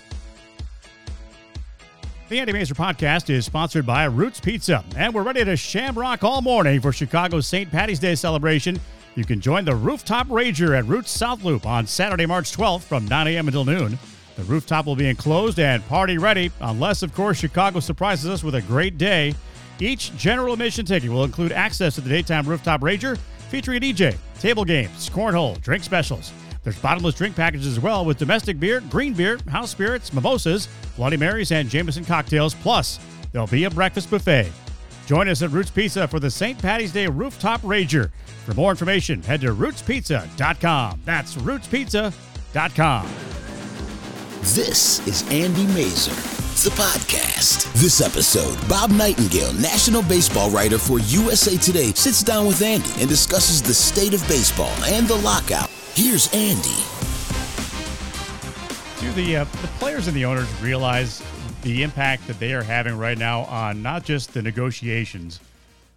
The 2.30 2.40
Andy 2.40 2.54
Masur 2.54 2.76
podcast 2.76 3.30
is 3.30 3.46
sponsored 3.46 3.86
by 3.86 4.06
Roots 4.06 4.40
Pizza, 4.40 4.84
and 4.96 5.14
we're 5.14 5.22
ready 5.22 5.46
to 5.46 5.56
shamrock 5.56 6.24
all 6.24 6.42
morning 6.42 6.82
for 6.82 6.92
Chicago's 6.92 7.46
St. 7.46 7.70
Patty's 7.70 8.00
Day 8.00 8.16
celebration. 8.16 8.80
You 9.16 9.26
can 9.26 9.40
join 9.40 9.64
the 9.64 9.76
Rooftop 9.76 10.28
Rager 10.28 10.78
at 10.78 10.86
Roots 10.86 11.12
South 11.12 11.44
Loop 11.44 11.66
on 11.68 11.86
Saturday, 11.86 12.26
March 12.26 12.52
12th 12.56 12.82
from 12.82 13.06
9 13.06 13.28
a.m. 13.28 13.48
until 13.48 13.64
noon. 13.64 14.00
The 14.38 14.44
rooftop 14.44 14.86
will 14.86 14.96
be 14.96 15.08
enclosed 15.08 15.60
and 15.60 15.86
party 15.88 16.18
ready, 16.18 16.52
unless, 16.60 17.04
of 17.04 17.14
course, 17.14 17.38
Chicago 17.38 17.80
surprises 17.80 18.30
us 18.30 18.44
with 18.44 18.56
a 18.56 18.62
great 18.62 18.98
day. 18.98 19.34
Each 19.80 20.16
general 20.16 20.54
admission 20.54 20.86
ticket 20.86 21.10
will 21.10 21.24
include 21.24 21.52
access 21.52 21.96
to 21.96 22.02
the 22.02 22.10
daytime 22.10 22.48
Rooftop 22.48 22.82
Rager, 22.82 23.18
featuring 23.50 23.78
a 23.78 23.82
DJ, 23.82 24.18
table 24.40 24.66
games, 24.66 25.10
cornhole, 25.10 25.60
drink 25.62 25.84
specials. 25.84 26.32
There's 26.64 26.80
bottomless 26.80 27.16
drink 27.16 27.36
packages 27.36 27.68
as 27.68 27.80
well 27.80 28.06
with 28.06 28.18
domestic 28.18 28.60
beer, 28.60 28.82
green 28.90 29.14
beer, 29.14 29.38
house 29.50 29.70
spirits, 29.70 30.12
mimosas, 30.14 30.68
Bloody 30.96 31.18
Marys, 31.18 31.52
and 31.52 31.70
Jameson 31.70 32.06
cocktails. 32.06 32.56
Plus, 32.56 33.00
there'll 33.32 33.48
be 33.48 33.66
a 33.66 33.70
breakfast 33.70 34.10
buffet. 34.10 34.52
Join 35.06 35.30
us 35.30 35.44
at 35.44 35.52
Roots 35.52 35.70
Pizza 35.70 36.08
for 36.08 36.20
the 36.20 36.32
St. 36.32 36.58
Patty's 36.58 36.92
Day 36.92 37.06
Rooftop 37.06 37.62
Rager. 37.62 38.12
For 38.46 38.56
more 38.56 38.72
information, 38.72 39.22
head 39.22 39.42
to 39.42 39.54
rootspizza.com. 39.54 41.02
That's 41.06 41.36
rootspizza.com. 41.36 43.10
This 44.42 45.08
is 45.08 45.24
Andy 45.32 45.66
Masur 45.68 46.35
the 46.64 46.70
podcast. 46.72 47.72
This 47.74 48.02
episode, 48.02 48.58
Bob 48.70 48.90
Nightingale, 48.92 49.54
national 49.54 50.02
baseball 50.04 50.50
writer 50.50 50.78
for 50.78 51.00
USA 51.00 51.58
Today, 51.58 51.92
sits 51.94 52.24
down 52.24 52.48
with 52.48 52.62
Andy 52.62 52.90
and 53.00 53.10
discusses 53.10 53.62
the 53.62 53.74
state 53.74 54.14
of 54.14 54.26
baseball 54.28 54.74
and 54.86 55.08
the 55.08 55.16
lockout. 55.16 55.70
Here's 55.94 56.28
Andy. 56.34 56.84
Do 59.00 59.12
the 59.14 59.38
uh, 59.38 59.44
the 59.44 59.68
players 59.80 60.08
and 60.08 60.16
the 60.16 60.26
owners 60.26 60.48
realize 60.62 61.22
the 61.62 61.84
impact 61.84 62.28
that 62.28 62.40
they 62.40 62.54
are 62.54 62.64
having 62.64 62.98
right 62.98 63.18
now 63.18 63.42
on 63.42 63.82
not 63.82 64.04
just 64.04 64.34
the 64.34 64.42
negotiations, 64.42 65.40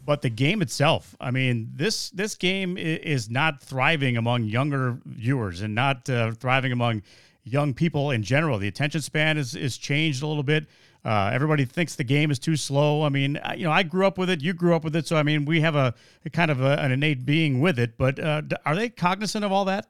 but 0.05 0.23
the 0.23 0.31
game 0.31 0.63
itself. 0.63 1.15
I 1.21 1.31
mean, 1.31 1.71
this 1.75 2.11
this 2.11 2.35
game 2.35 2.77
is 2.77 3.31
not 3.31 3.63
thriving 3.63 4.17
among 4.17 4.45
younger 4.45 4.99
viewers 5.05 5.61
and 5.61 5.75
not 5.75 6.09
uh, 6.11 6.33
thriving 6.33 6.73
among 6.73 7.03
young 7.51 7.75
people 7.75 8.11
in 8.11 8.23
general. 8.23 8.59
The 8.59 8.69
attention 8.69 9.01
span 9.01 9.37
is 9.39 9.55
is 9.55 9.77
changed 9.77 10.23
a 10.23 10.27
little 10.27 10.43
bit. 10.43 10.67
Uh, 11.05 11.31
everybody 11.33 11.65
thinks 11.65 11.95
the 11.95 12.05
game 12.05 12.31
is 12.31 12.39
too 12.39 12.57
slow. 12.57 13.03
I 13.03 13.09
mean, 13.09 13.39
you 13.57 13.65
know, 13.65 13.71
I 13.71 13.83
grew 13.83 14.07
up 14.07 14.19
with 14.19 14.29
it. 14.29 14.43
You 14.43 14.53
grew 14.53 14.75
up 14.75 14.85
with 14.85 14.97
it, 14.97 15.07
so 15.07 15.17
I 15.17 15.23
mean, 15.23 15.45
we 15.45 15.61
have 15.61 15.77
a, 15.77 15.95
a 16.25 16.31
kind 16.31 16.51
of 16.51 16.61
a, 16.61 16.79
an 16.81 16.93
innate 16.93 17.25
being 17.25 17.61
with 17.61 17.79
it. 17.79 17.97
But 17.97 18.19
uh, 18.19 18.43
are 18.67 18.75
they 18.75 18.89
cognizant 18.89 19.45
of 19.45 19.53
all 19.53 19.65
that? 19.67 19.87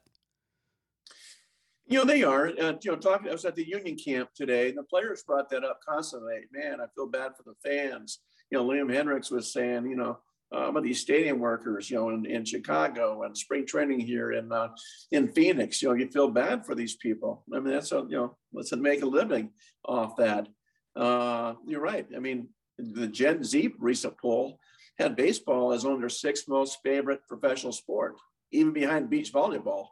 You 1.87 1.99
know, 1.99 2.05
they 2.05 2.23
are. 2.23 2.49
Uh, 2.49 2.75
you 2.83 2.93
know, 2.93 2.97
talking. 2.97 3.29
I 3.29 3.33
was 3.33 3.47
at 3.47 3.57
the 3.57 3.67
union 3.67 3.97
camp 3.97 4.31
today, 4.35 4.69
and 4.69 4.77
the 4.77 4.83
players 4.83 5.23
brought 5.23 5.49
that 5.51 5.65
up 5.65 5.81
constantly. 5.87 6.41
Man, 6.53 6.81
I 6.81 6.87
feel 6.95 7.07
bad 7.07 7.33
for 7.37 7.43
the 7.45 7.55
fans. 7.65 8.19
You 8.51 8.59
know, 8.59 8.65
Liam 8.67 8.93
Hendriks 8.93 9.31
was 9.31 9.53
saying, 9.53 9.87
you 9.87 9.97
know, 9.97 10.19
um, 10.53 10.77
of 10.77 10.83
these 10.83 11.01
stadium 11.01 11.39
workers, 11.39 11.91
you 11.91 11.97
know, 11.97 12.11
in, 12.11 12.25
in 12.25 12.45
Chicago 12.45 13.23
and 13.23 13.37
spring 13.37 13.67
training 13.67 14.01
here 14.01 14.33
in 14.33 14.51
uh, 14.51 14.69
in 15.13 15.29
Phoenix. 15.29 15.83
You 15.83 15.89
know, 15.89 15.95
you 15.95 16.09
feel 16.09 16.29
bad 16.29 16.65
for 16.65 16.75
these 16.75 16.97
people. 16.97 17.45
I 17.55 17.61
mean, 17.61 17.73
that's 17.73 17.93
a 17.93 18.07
you 18.09 18.17
know, 18.17 18.37
let's 18.53 18.75
make 18.75 19.03
a 19.03 19.07
living 19.07 19.51
off 19.85 20.17
that. 20.17 20.49
Uh, 20.97 21.55
you're 21.67 21.81
right. 21.81 22.07
I 22.15 22.19
mean, 22.19 22.49
the 22.79 23.07
Gen 23.07 23.45
Z 23.45 23.75
recent 23.79 24.17
poll 24.19 24.59
had 24.99 25.17
baseball 25.17 25.73
as 25.73 25.85
one 25.85 25.95
of 25.95 26.01
their 26.01 26.09
sixth 26.09 26.49
most 26.49 26.79
favorite 26.83 27.21
professional 27.29 27.73
sport, 27.73 28.17
even 28.51 28.73
behind 28.73 29.11
beach 29.11 29.33
volleyball. 29.33 29.89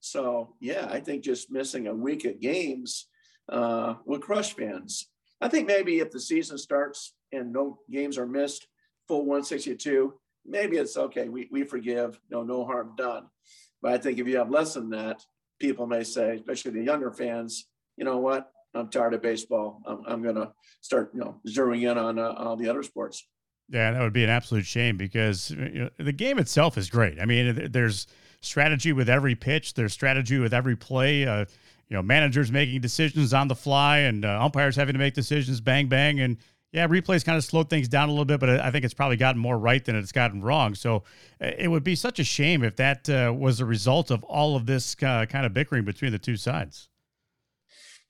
So 0.00 0.54
yeah, 0.60 0.86
I 0.90 1.00
think 1.00 1.22
just 1.22 1.50
missing 1.50 1.86
a 1.86 1.94
week 1.94 2.24
of 2.24 2.40
games 2.40 3.06
uh, 3.50 3.94
would 4.06 4.22
crush 4.22 4.54
fans. 4.54 5.06
I 5.40 5.48
think 5.48 5.66
maybe 5.66 6.00
if 6.00 6.10
the 6.10 6.20
season 6.20 6.58
starts 6.58 7.14
and 7.32 7.52
no 7.52 7.80
games 7.90 8.18
are 8.18 8.26
missed 8.26 8.66
full 9.08 9.20
162, 9.20 10.14
maybe 10.46 10.76
it's 10.76 10.96
okay. 10.96 11.28
We, 11.28 11.48
we 11.50 11.64
forgive, 11.64 12.20
no, 12.30 12.42
no 12.42 12.64
harm 12.64 12.92
done. 12.96 13.26
But 13.82 13.92
I 13.92 13.98
think 13.98 14.18
if 14.18 14.28
you 14.28 14.36
have 14.36 14.50
less 14.50 14.74
than 14.74 14.90
that, 14.90 15.24
people 15.58 15.86
may 15.86 16.04
say, 16.04 16.36
especially 16.36 16.72
the 16.72 16.84
younger 16.84 17.10
fans, 17.10 17.66
you 17.96 18.04
know 18.04 18.18
what? 18.18 18.50
I'm 18.74 18.88
tired 18.88 19.14
of 19.14 19.22
baseball. 19.22 19.80
I'm, 19.86 20.02
I'm 20.06 20.22
going 20.22 20.36
to 20.36 20.52
start, 20.80 21.10
you 21.14 21.20
know, 21.20 21.40
zeroing 21.48 21.90
in 21.90 21.98
on 21.98 22.18
uh, 22.18 22.34
all 22.36 22.56
the 22.56 22.68
other 22.68 22.82
sports. 22.82 23.26
Yeah, 23.70 23.90
that 23.92 24.00
would 24.00 24.12
be 24.12 24.24
an 24.24 24.30
absolute 24.30 24.66
shame 24.66 24.96
because 24.96 25.50
you 25.50 25.84
know, 25.84 25.90
the 25.98 26.12
game 26.12 26.38
itself 26.38 26.78
is 26.78 26.88
great. 26.88 27.20
I 27.20 27.26
mean, 27.26 27.68
there's 27.70 28.06
strategy 28.40 28.92
with 28.92 29.08
every 29.08 29.34
pitch. 29.34 29.74
There's 29.74 29.92
strategy 29.92 30.38
with 30.38 30.54
every 30.54 30.76
play. 30.76 31.26
Uh, 31.26 31.44
you 31.88 31.96
know, 31.96 32.02
managers 32.02 32.52
making 32.52 32.80
decisions 32.80 33.32
on 33.32 33.48
the 33.48 33.54
fly 33.54 33.98
and 33.98 34.24
uh, 34.24 34.42
umpires 34.42 34.76
having 34.76 34.92
to 34.92 34.98
make 34.98 35.14
decisions, 35.14 35.60
bang 35.60 35.88
bang, 35.88 36.20
and 36.20 36.36
yeah, 36.72 36.86
replays 36.86 37.24
kind 37.24 37.38
of 37.38 37.44
slowed 37.44 37.70
things 37.70 37.88
down 37.88 38.08
a 38.08 38.12
little 38.12 38.26
bit, 38.26 38.40
but 38.40 38.50
I 38.60 38.70
think 38.70 38.84
it's 38.84 38.94
probably 38.94 39.16
gotten 39.16 39.40
more 39.40 39.58
right 39.58 39.82
than 39.82 39.96
it's 39.96 40.12
gotten 40.12 40.42
wrong. 40.42 40.74
So 40.74 41.04
uh, 41.40 41.50
it 41.56 41.68
would 41.68 41.84
be 41.84 41.94
such 41.94 42.18
a 42.18 42.24
shame 42.24 42.62
if 42.62 42.76
that 42.76 43.08
uh, 43.08 43.32
was 43.32 43.60
a 43.60 43.64
result 43.64 44.10
of 44.10 44.22
all 44.24 44.54
of 44.54 44.66
this 44.66 44.94
uh, 45.02 45.24
kind 45.26 45.46
of 45.46 45.54
bickering 45.54 45.84
between 45.84 46.12
the 46.12 46.18
two 46.18 46.36
sides. 46.36 46.88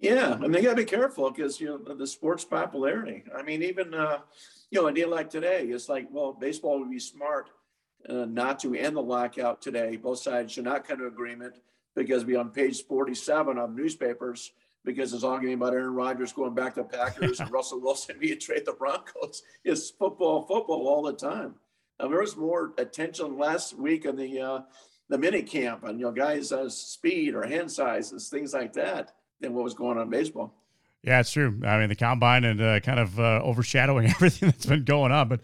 Yeah, 0.00 0.34
I 0.34 0.36
mean, 0.36 0.52
they 0.52 0.62
got 0.62 0.70
to 0.70 0.76
be 0.76 0.84
careful 0.84 1.30
because 1.30 1.60
you 1.60 1.66
know 1.68 1.94
the 1.94 2.06
sports 2.06 2.44
popularity. 2.44 3.24
I 3.36 3.42
mean, 3.42 3.62
even 3.62 3.94
uh, 3.94 4.18
you 4.70 4.80
know 4.80 4.88
a 4.88 4.92
deal 4.92 5.10
like 5.10 5.30
today, 5.30 5.64
it's 5.64 5.88
like, 5.88 6.06
well, 6.10 6.32
baseball 6.32 6.78
would 6.80 6.90
be 6.90 7.00
smart 7.00 7.50
uh, 8.08 8.24
not 8.24 8.60
to 8.60 8.74
end 8.74 8.96
the 8.96 9.02
lockout 9.02 9.60
today. 9.60 9.96
Both 9.96 10.20
sides 10.20 10.52
should 10.52 10.64
not 10.64 10.86
come 10.86 10.98
to 10.98 11.06
agreement 11.06 11.56
because 11.96 12.24
we 12.24 12.36
on 12.36 12.50
page 12.50 12.84
forty-seven 12.84 13.58
of 13.58 13.74
newspapers 13.74 14.52
because 14.84 15.12
it's 15.12 15.24
all 15.24 15.38
getting 15.38 15.54
about 15.54 15.74
Aaron 15.74 15.94
Rodgers 15.94 16.32
going 16.32 16.54
back 16.54 16.74
to 16.74 16.84
Packers 16.84 17.40
and 17.40 17.50
Russell 17.52 17.80
Wilson 17.80 18.16
being 18.20 18.38
traded 18.38 18.66
the 18.66 18.72
Broncos. 18.72 19.42
It's 19.64 19.90
football, 19.90 20.42
football 20.42 20.88
all 20.88 21.02
the 21.02 21.12
time. 21.12 21.54
Um, 22.00 22.10
there 22.10 22.20
was 22.20 22.36
more 22.36 22.72
attention 22.78 23.38
last 23.38 23.76
week 23.76 24.06
on 24.06 24.16
the 24.16 24.40
uh, 24.40 24.60
the 25.08 25.18
mini 25.18 25.42
camp 25.42 25.84
on 25.84 25.98
you 25.98 26.04
know 26.04 26.12
guys' 26.12 26.52
uh, 26.52 26.68
speed 26.68 27.34
or 27.34 27.44
hand 27.44 27.70
sizes, 27.70 28.28
things 28.28 28.54
like 28.54 28.72
that, 28.74 29.12
than 29.40 29.54
what 29.54 29.64
was 29.64 29.74
going 29.74 29.98
on 29.98 30.04
in 30.04 30.10
baseball. 30.10 30.54
Yeah, 31.02 31.20
it's 31.20 31.32
true. 31.32 31.60
I 31.64 31.78
mean, 31.78 31.88
the 31.88 31.96
combine 31.96 32.44
and 32.44 32.60
uh, 32.60 32.80
kind 32.80 33.00
of 33.00 33.18
uh, 33.18 33.40
overshadowing 33.42 34.06
everything 34.10 34.50
that's 34.50 34.66
been 34.66 34.84
going 34.84 35.12
on. 35.12 35.28
But 35.28 35.40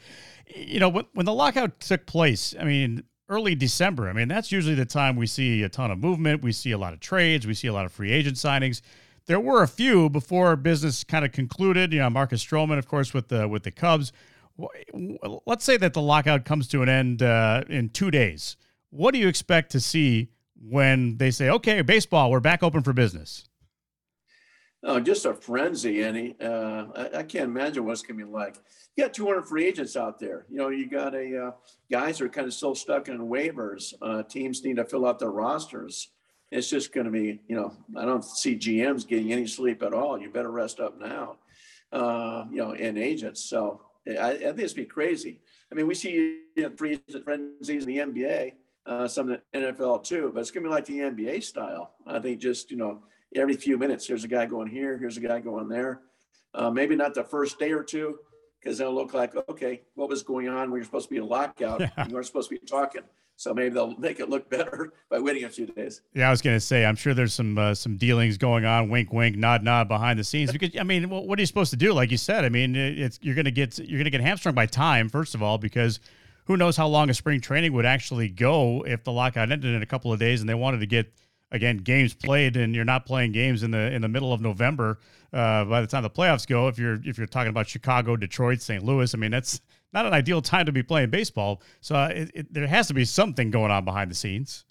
you 0.55 0.81
know, 0.81 0.89
when, 0.89 1.07
when 1.15 1.27
the 1.27 1.35
lockout 1.35 1.81
took 1.81 2.07
place, 2.07 2.55
I 2.59 2.65
mean, 2.65 3.05
early 3.29 3.55
December. 3.55 4.09
I 4.09 4.13
mean, 4.13 4.29
that's 4.29 4.53
usually 4.53 4.75
the 4.75 4.85
time 4.85 5.17
we 5.17 5.27
see 5.27 5.63
a 5.63 5.69
ton 5.69 5.91
of 5.91 5.99
movement. 5.99 6.43
We 6.43 6.53
see 6.53 6.73
a 6.73 6.79
lot 6.79 6.93
of 6.93 7.01
trades. 7.01 7.47
We 7.47 7.55
see 7.55 7.69
a 7.69 7.73
lot 7.73 7.87
of 7.87 7.93
free 7.93 8.13
agent 8.13 8.37
signings 8.37 8.81
there 9.27 9.41
were 9.41 9.63
a 9.63 9.69
few 9.69 10.11
before 10.11 10.57
business 10.57 11.05
kind 11.05 11.25
of 11.25 11.33
concluded. 11.33 11.93
You 11.93 12.01
know, 12.01 12.11
Marcus 12.11 12.45
Stroman, 12.45 12.79
of 12.79 12.87
course, 12.87 13.15
with 13.15 13.29
the 13.29 13.49
with 13.49 13.63
the 13.63 13.71
Cubs. 13.71 14.13
Let's 15.47 15.65
say 15.65 15.77
that 15.79 15.95
the 15.95 16.03
lockout 16.03 16.45
comes 16.45 16.69
to 16.69 16.83
an 16.83 16.89
end 16.89 17.23
uh, 17.23 17.65
in 17.69 17.89
two 17.89 18.11
days. 18.11 18.57
What 18.91 19.13
do 19.13 19.19
you 19.19 19.27
expect 19.27 19.73
to 19.73 19.81
see 19.81 20.31
when 20.61 21.17
they 21.17 21.31
say, 21.31 21.51
"Okay, 21.51 21.83
baseball, 21.83 22.31
we're 22.31 22.41
back 22.41 22.63
open 22.63 22.83
for 22.83 22.93
business"? 22.93 23.49
Oh, 24.87 25.01
just 25.01 25.25
a 25.25 25.33
frenzy, 25.33 26.05
Andy. 26.05 26.37
Uh, 26.39 26.85
I, 26.95 27.19
I, 27.21 27.23
can't 27.23 27.47
imagine 27.47 27.87
what's 27.87 28.03
going 28.03 28.19
to 28.19 28.27
be 28.27 28.31
like. 28.31 28.57
You 28.95 29.05
got 29.05 29.15
200 29.15 29.49
free 29.49 29.65
agents 29.65 29.97
out 29.97 30.21
there. 30.21 30.45
You 30.51 30.59
know, 30.59 30.69
you 30.69 30.91
got 30.91 31.15
a 31.15 31.47
uh, 31.47 31.51
guys 31.91 32.21
are 32.21 32.29
kind 32.29 32.47
of 32.47 32.53
still 32.53 32.75
stuck 32.75 33.09
in 33.09 33.19
waivers. 33.19 33.95
Uh, 34.03 34.23
teams 34.25 34.63
need 34.63 34.77
to 34.77 34.85
fill 34.85 35.07
out 35.07 35.19
their 35.19 35.31
rosters 35.31 36.11
it's 36.55 36.71
just 36.71 36.93
going 36.93 37.07
to 37.07 37.11
be, 37.11 37.41
you 37.49 37.57
know, 37.57 37.73
I 37.97 38.05
don't 38.05 38.25
see 38.25 38.57
GMs 38.57 39.07
getting 39.07 39.33
any 39.33 39.47
sleep 39.47 39.83
at 39.83 39.93
all. 39.93 40.17
You 40.17 40.31
better 40.31 40.53
rest 40.53 40.79
up 40.79 41.01
now, 41.01 41.39
uh, 41.91 42.45
you 42.49 42.59
know, 42.59 42.75
and 42.75 42.97
agents. 42.97 43.43
So 43.43 43.83
I, 44.09 44.31
I 44.31 44.39
think 44.39 44.61
it's 44.61 44.73
be 44.73 44.85
crazy. 44.85 45.41
I 45.71 45.75
mean, 45.75 45.89
we 45.89 45.97
see 45.97 46.39
you 46.55 46.63
know, 46.63 46.71
frenzies 46.77 47.85
in 47.85 47.89
the 47.89 47.99
NBA, 47.99 48.53
uh, 48.87 49.09
some 49.09 49.33
in 49.33 49.41
the 49.53 49.59
NFL 49.59 50.05
too, 50.05 50.31
but 50.33 50.41
it's 50.41 50.53
going 50.53 50.63
to 50.63 50.71
be 50.71 50.75
like 50.75 50.85
the 50.85 51.01
NBA 51.01 51.43
style. 51.43 51.95
I 52.07 52.21
think 52.21 52.39
just, 52.39 52.71
you 52.71 52.77
know, 52.77 53.03
every 53.35 53.57
few 53.57 53.77
minutes, 53.77 54.07
here's 54.07 54.23
a 54.23 54.29
guy 54.29 54.47
going 54.47 54.69
here, 54.69 54.97
here's 54.97 55.17
a 55.17 55.21
guy 55.21 55.41
going 55.41 55.69
there. 55.69 56.03
Uh, 56.55 56.71
maybe 56.71 56.95
not 56.95 57.15
the 57.15 57.25
first 57.25 57.59
day 57.59 57.73
or 57.73 57.83
two, 57.83 58.21
because 58.65 58.81
it'll 58.81 58.95
look 58.95 59.13
like, 59.13 59.37
okay, 59.49 59.83
what 59.95 60.09
was 60.09 60.23
going 60.23 60.49
on 60.49 60.71
when 60.71 60.79
you're 60.79 60.85
supposed 60.85 61.09
to 61.09 61.15
be 61.15 61.19
in 61.19 61.29
lockout? 61.29 61.81
Yeah. 61.81 62.07
You 62.07 62.15
weren't 62.15 62.27
supposed 62.27 62.49
to 62.49 62.57
be 62.59 62.67
talking. 62.67 63.03
So 63.37 63.53
maybe 63.53 63.71
they'll 63.71 63.97
make 63.97 64.21
it 64.21 64.29
look 64.29 64.49
better 64.49 64.93
by 65.11 65.19
waiting 65.19 65.45
a 65.45 65.51
few 65.51 65.67
days. 65.67 66.03
Yeah, 66.15 66.29
I 66.29 66.31
was 66.31 66.41
going 66.41 66.57
to 66.57 66.61
say, 66.61 66.85
I'm 66.85 66.95
sure 66.95 67.15
there's 67.15 67.35
some 67.35 67.59
uh, 67.59 67.75
some 67.75 67.97
dealings 67.97 68.39
going 68.39 68.65
on, 68.65 68.89
wink, 68.89 69.13
wink, 69.13 69.37
nod, 69.37 69.65
nod 69.65 69.89
behind 69.89 70.19
the 70.19 70.25
scenes. 70.25 70.53
Because 70.53 70.71
I 70.79 70.85
mean, 70.85 71.11
what 71.11 71.39
are 71.39 71.43
you 71.43 71.47
supposed 71.47 71.71
to 71.71 71.77
do? 71.77 71.93
Like 71.93 72.11
you 72.11 72.17
said, 72.17 72.45
I 72.45 72.49
mean, 72.49 72.77
it's 72.77 73.19
you're 73.23 73.35
going 73.35 73.45
to 73.45 73.51
get 73.51 73.79
you're 73.79 73.99
going 73.99 74.05
to 74.05 74.11
get 74.11 74.21
hamstrung 74.21 74.55
by 74.55 74.67
time 74.67 75.09
first 75.09 75.35
of 75.35 75.43
all 75.43 75.59
because 75.59 75.99
who 76.47 76.57
knows 76.57 76.77
how 76.77 76.87
long 76.87 77.11
a 77.11 77.15
spring 77.15 77.41
training 77.41 77.73
would 77.73 77.87
actually 77.87 78.29
go 78.29 78.85
if 78.87 79.03
the 79.03 79.13
lockout 79.13 79.51
ended 79.51 79.75
in 79.75 79.83
a 79.83 79.87
couple 79.87 80.13
of 80.13 80.21
days 80.21 80.41
and 80.41 80.49
they 80.49 80.55
wanted 80.55 80.79
to 80.79 80.87
get 80.87 81.13
again 81.55 81.79
games 81.79 82.13
played 82.13 82.57
and 82.57 82.75
you're 82.75 82.85
not 82.85 83.07
playing 83.07 83.33
games 83.33 83.63
in 83.63 83.71
the 83.71 83.93
in 83.93 84.03
the 84.03 84.09
middle 84.09 84.33
of 84.33 84.41
November 84.41 84.99
uh, 85.33 85.65
by 85.65 85.81
the 85.81 85.87
time 85.87 86.03
the 86.03 86.11
playoffs 86.11 86.47
go. 86.47 86.69
If 86.69 86.79
you're 86.79 87.01
if 87.05 87.17
you're 87.17 87.27
talking 87.27 87.49
about 87.49 87.69
Chicago, 87.69 88.17
Detroit, 88.17 88.61
St. 88.61 88.85
Louis, 88.85 89.15
I 89.15 89.19
mean 89.19 89.31
that's 89.31 89.61
not 89.93 90.05
an 90.05 90.13
ideal 90.13 90.43
time 90.43 90.67
to 90.67 90.73
be 90.73 90.83
playing 90.83 91.11
baseball. 91.11 91.63
So 91.81 91.95
uh, 91.95 92.09
it, 92.09 92.31
it, 92.35 92.53
there 92.53 92.67
has 92.67 92.89
to 92.89 92.95
be 92.95 93.05
something 93.05 93.51
going 93.51 93.71
on 93.71 93.85
behind 93.85 94.11
the 94.11 94.15
scenes. 94.17 94.65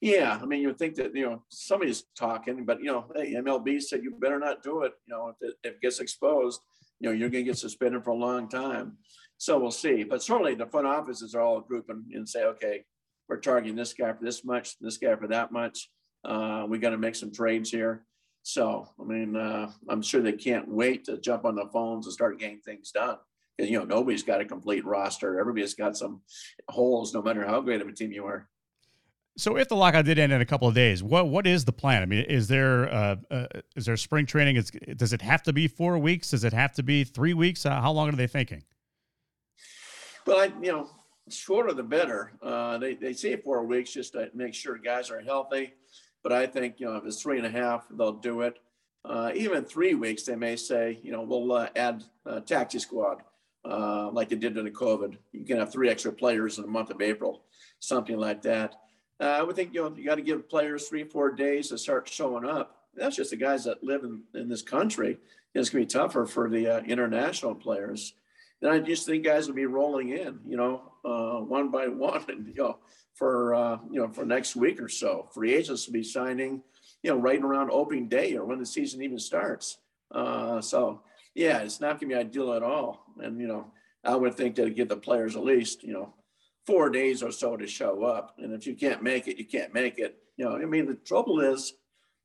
Yeah, 0.00 0.38
I 0.40 0.44
mean, 0.46 0.60
you 0.60 0.68
would 0.68 0.78
think 0.78 0.94
that 0.96 1.14
you 1.14 1.24
know 1.24 1.42
somebody's 1.48 2.04
talking, 2.18 2.64
but 2.64 2.80
you 2.80 2.86
know, 2.86 3.06
hey, 3.14 3.34
MLB 3.34 3.82
said 3.82 4.02
you 4.02 4.14
better 4.18 4.38
not 4.38 4.62
do 4.62 4.82
it. 4.82 4.92
You 5.06 5.14
know, 5.14 5.28
if 5.28 5.36
it, 5.40 5.54
if 5.62 5.74
it 5.74 5.80
gets 5.80 6.00
exposed, 6.00 6.60
you 7.00 7.08
know, 7.08 7.14
you're 7.14 7.30
going 7.30 7.44
to 7.44 7.50
get 7.50 7.58
suspended 7.58 8.04
for 8.04 8.10
a 8.10 8.16
long 8.16 8.48
time. 8.48 8.96
So 9.38 9.58
we'll 9.58 9.70
see. 9.70 10.02
But 10.04 10.22
certainly, 10.22 10.54
the 10.54 10.66
front 10.66 10.86
offices 10.86 11.34
are 11.34 11.42
all 11.42 11.60
grouping 11.60 12.04
and 12.12 12.28
say, 12.28 12.44
okay, 12.44 12.84
we're 13.28 13.40
targeting 13.40 13.76
this 13.76 13.92
guy 13.92 14.12
for 14.12 14.24
this 14.24 14.44
much, 14.44 14.78
this 14.80 14.98
guy 14.98 15.16
for 15.16 15.28
that 15.28 15.52
much. 15.52 15.90
Uh, 16.24 16.66
we 16.68 16.78
got 16.78 16.90
to 16.90 16.98
make 16.98 17.14
some 17.14 17.32
trades 17.32 17.70
here. 17.70 18.04
So, 18.42 18.88
I 19.00 19.04
mean, 19.04 19.36
uh, 19.36 19.70
I'm 19.88 20.02
sure 20.02 20.22
they 20.22 20.32
can't 20.32 20.68
wait 20.68 21.04
to 21.04 21.18
jump 21.18 21.44
on 21.44 21.56
the 21.56 21.68
phones 21.72 22.06
and 22.06 22.12
start 22.12 22.38
getting 22.38 22.60
things 22.60 22.92
done 22.92 23.18
you 23.58 23.78
know, 23.78 23.84
nobody's 23.84 24.22
got 24.22 24.40
a 24.40 24.44
complete 24.44 24.84
roster. 24.84 25.40
Everybody's 25.40 25.74
got 25.74 25.96
some 25.96 26.20
holes, 26.68 27.14
no 27.14 27.22
matter 27.22 27.44
how 27.44 27.60
great 27.60 27.80
of 27.80 27.88
a 27.88 27.92
team 27.92 28.12
you 28.12 28.24
are. 28.26 28.48
So, 29.38 29.56
if 29.56 29.68
the 29.68 29.76
lockout 29.76 30.06
did 30.06 30.18
end 30.18 30.32
in 30.32 30.40
a 30.40 30.46
couple 30.46 30.66
of 30.66 30.74
days, 30.74 31.02
what 31.02 31.28
what 31.28 31.46
is 31.46 31.64
the 31.64 31.72
plan? 31.72 32.02
I 32.02 32.06
mean, 32.06 32.24
is 32.24 32.48
there 32.48 32.92
uh, 32.92 33.16
uh, 33.30 33.46
is 33.74 33.84
there 33.84 33.96
spring 33.96 34.24
training? 34.24 34.56
Is, 34.56 34.70
does 34.96 35.12
it 35.12 35.20
have 35.20 35.42
to 35.44 35.52
be 35.52 35.68
four 35.68 35.98
weeks? 35.98 36.30
Does 36.30 36.44
it 36.44 36.54
have 36.54 36.72
to 36.74 36.82
be 36.82 37.04
three 37.04 37.34
weeks? 37.34 37.66
Uh, 37.66 37.80
how 37.80 37.92
long 37.92 38.08
are 38.08 38.16
they 38.16 38.26
thinking? 38.26 38.64
Well, 40.26 40.40
I, 40.40 40.52
you 40.62 40.72
know, 40.72 40.90
shorter 41.30 41.72
the 41.72 41.82
better. 41.82 42.32
Uh, 42.42 42.78
they, 42.78 42.94
they 42.94 43.12
say 43.12 43.36
four 43.36 43.64
weeks 43.64 43.92
just 43.92 44.12
to 44.12 44.30
make 44.34 44.54
sure 44.54 44.76
guys 44.78 45.10
are 45.10 45.20
healthy. 45.20 45.74
But 46.22 46.32
I 46.32 46.46
think, 46.46 46.80
you 46.80 46.86
know, 46.86 46.96
if 46.96 47.04
it's 47.04 47.22
three 47.22 47.38
and 47.38 47.46
a 47.46 47.50
half, 47.50 47.86
they'll 47.90 48.12
do 48.12 48.42
it. 48.42 48.58
Uh, 49.04 49.30
even 49.34 49.64
three 49.64 49.94
weeks, 49.94 50.24
they 50.24 50.34
may 50.34 50.56
say, 50.56 50.98
you 51.02 51.12
know, 51.12 51.22
we'll 51.22 51.52
uh, 51.52 51.68
add 51.76 52.02
a 52.24 52.40
taxi 52.40 52.80
squad 52.80 53.22
uh, 53.64 54.10
like 54.10 54.28
they 54.28 54.36
did 54.36 54.54
during 54.54 54.64
the 54.64 54.76
COVID. 54.76 55.16
You 55.32 55.44
can 55.44 55.58
have 55.58 55.70
three 55.70 55.88
extra 55.88 56.12
players 56.12 56.58
in 56.58 56.62
the 56.62 56.70
month 56.70 56.90
of 56.90 57.00
April, 57.00 57.42
something 57.78 58.16
like 58.16 58.42
that. 58.42 58.74
Uh, 59.20 59.24
I 59.24 59.42
would 59.42 59.54
think, 59.54 59.72
you 59.72 59.82
know, 59.82 59.94
you 59.96 60.04
got 60.04 60.16
to 60.16 60.22
give 60.22 60.48
players 60.48 60.88
three, 60.88 61.04
four 61.04 61.30
days 61.30 61.68
to 61.68 61.78
start 61.78 62.08
showing 62.08 62.44
up. 62.44 62.78
That's 62.94 63.16
just 63.16 63.30
the 63.30 63.36
guys 63.36 63.64
that 63.64 63.84
live 63.84 64.02
in, 64.02 64.22
in 64.34 64.48
this 64.48 64.62
country. 64.62 65.18
It's 65.54 65.70
going 65.70 65.86
to 65.86 65.86
be 65.86 66.00
tougher 66.00 66.26
for 66.26 66.50
the 66.50 66.66
uh, 66.66 66.80
international 66.80 67.54
players. 67.54 68.14
And 68.62 68.70
I 68.70 68.78
just 68.78 69.06
think 69.06 69.24
guys 69.24 69.46
will 69.46 69.54
be 69.54 69.66
rolling 69.66 70.10
in, 70.10 70.40
you 70.46 70.56
know, 70.56 70.92
uh, 71.04 71.40
one 71.40 71.70
by 71.70 71.88
one, 71.88 72.24
and 72.28 72.46
you 72.46 72.54
know, 72.54 72.78
for 73.14 73.54
uh, 73.54 73.78
you 73.90 74.00
know, 74.00 74.08
for 74.08 74.24
next 74.24 74.56
week 74.56 74.80
or 74.80 74.88
so. 74.88 75.28
Free 75.32 75.54
agents 75.54 75.86
will 75.86 75.94
be 75.94 76.02
signing, 76.02 76.62
you 77.02 77.10
know, 77.10 77.16
right 77.16 77.42
around 77.42 77.70
opening 77.70 78.08
day 78.08 78.34
or 78.36 78.44
when 78.44 78.58
the 78.58 78.66
season 78.66 79.02
even 79.02 79.18
starts. 79.18 79.78
Uh, 80.10 80.60
so 80.60 81.02
yeah, 81.34 81.58
it's 81.58 81.80
not 81.80 82.00
going 82.00 82.10
to 82.10 82.14
be 82.16 82.20
ideal 82.20 82.54
at 82.54 82.62
all. 82.62 83.04
And 83.22 83.40
you 83.40 83.46
know, 83.46 83.72
I 84.04 84.16
would 84.16 84.34
think 84.34 84.56
that 84.56 84.74
give 84.74 84.88
the 84.88 84.96
players 84.96 85.36
at 85.36 85.44
least 85.44 85.82
you 85.82 85.92
know 85.92 86.14
four 86.66 86.90
days 86.90 87.22
or 87.22 87.30
so 87.30 87.56
to 87.56 87.66
show 87.66 88.04
up. 88.04 88.36
And 88.38 88.52
if 88.52 88.66
you 88.66 88.74
can't 88.74 89.02
make 89.02 89.28
it, 89.28 89.38
you 89.38 89.44
can't 89.44 89.72
make 89.72 89.98
it. 89.98 90.16
You 90.36 90.46
know, 90.46 90.56
I 90.56 90.64
mean, 90.64 90.86
the 90.86 90.94
trouble 90.94 91.40
is 91.40 91.74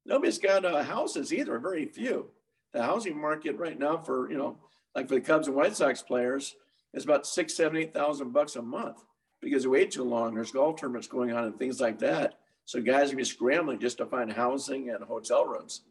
nobody's 0.05 0.39
got 0.39 0.65
uh, 0.65 0.83
houses 0.83 1.33
either. 1.33 1.59
Very 1.59 1.85
few. 1.85 2.27
The 2.73 2.81
housing 2.81 3.19
market 3.19 3.57
right 3.57 3.77
now 3.77 3.97
for 3.97 4.31
you 4.31 4.37
know 4.37 4.57
like 4.95 5.07
for 5.07 5.15
the 5.15 5.21
Cubs 5.21 5.47
and 5.47 5.55
White 5.55 5.75
Sox 5.75 6.01
players, 6.01 6.55
it's 6.93 7.05
about 7.05 7.25
six, 7.25 7.55
seven, 7.55 7.77
eight 7.77 7.93
thousand 7.93 8.33
bucks 8.33 8.55
a 8.55 8.61
month 8.61 9.03
because 9.41 9.63
they 9.63 9.69
wait 9.69 9.91
too 9.91 10.03
long. 10.03 10.35
There's 10.35 10.51
golf 10.51 10.79
tournaments 10.79 11.07
going 11.07 11.31
on 11.31 11.45
and 11.45 11.57
things 11.57 11.79
like 11.79 11.99
that. 11.99 12.39
So 12.65 12.81
guys 12.81 13.11
are 13.11 13.15
be 13.15 13.23
scrambling 13.23 13.79
just 13.79 13.97
to 13.97 14.05
find 14.05 14.31
housing 14.31 14.89
and 14.89 15.03
hotel 15.03 15.45
rooms. 15.45 15.81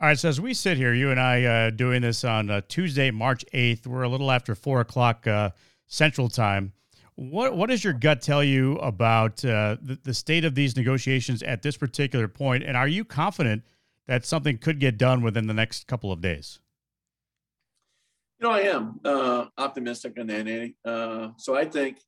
All 0.00 0.06
right, 0.08 0.18
so 0.18 0.28
as 0.28 0.40
we 0.40 0.54
sit 0.54 0.76
here, 0.76 0.94
you 0.94 1.10
and 1.10 1.18
I 1.18 1.42
uh, 1.42 1.70
doing 1.70 2.02
this 2.02 2.24
on 2.24 2.50
uh, 2.50 2.60
Tuesday, 2.68 3.10
March 3.10 3.44
eighth, 3.52 3.86
we're 3.86 4.02
a 4.02 4.08
little 4.08 4.30
after 4.30 4.54
four 4.54 4.80
o'clock 4.80 5.26
uh, 5.26 5.50
Central 5.88 6.28
Time. 6.28 6.72
What 7.16 7.56
what 7.56 7.68
does 7.68 7.82
your 7.82 7.94
gut 7.94 8.22
tell 8.22 8.44
you 8.44 8.76
about 8.76 9.44
uh, 9.44 9.76
the, 9.82 9.98
the 10.04 10.14
state 10.14 10.44
of 10.44 10.54
these 10.54 10.76
negotiations 10.76 11.42
at 11.42 11.62
this 11.62 11.76
particular 11.76 12.28
point, 12.28 12.62
and 12.62 12.76
are 12.76 12.86
you 12.86 13.04
confident 13.04 13.64
that 14.06 14.24
something 14.24 14.58
could 14.58 14.78
get 14.78 14.98
done 14.98 15.20
within 15.20 15.48
the 15.48 15.54
next 15.54 15.88
couple 15.88 16.12
of 16.12 16.20
days? 16.20 16.60
You 18.40 18.46
know, 18.46 18.54
I 18.54 18.60
am 18.60 19.00
uh, 19.04 19.46
optimistic 19.58 20.16
on 20.18 20.28
that, 20.28 20.46
Andy. 20.46 20.76
Uh, 20.84 21.30
so 21.38 21.56
I 21.56 21.64
think 21.64 21.98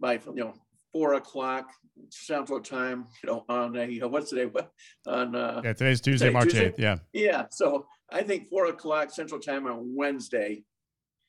by 0.00 0.14
you 0.14 0.34
know 0.34 0.54
four 0.92 1.14
o'clock 1.14 1.70
Central 2.10 2.60
Time, 2.60 3.06
you 3.22 3.30
know, 3.30 3.44
on 3.48 3.76
a 3.76 3.86
you 3.86 4.00
know, 4.00 4.08
what's 4.08 4.30
today? 4.30 4.50
On 5.06 5.36
uh, 5.36 5.60
yeah, 5.62 5.72
today's 5.72 6.00
Tuesday, 6.00 6.26
today, 6.26 6.32
March 6.32 6.54
eighth. 6.56 6.80
Yeah, 6.80 6.98
yeah. 7.12 7.44
So 7.50 7.86
I 8.10 8.22
think 8.24 8.48
four 8.48 8.66
o'clock 8.66 9.10
Central 9.10 9.40
Time 9.40 9.66
on 9.68 9.94
Wednesday. 9.94 10.64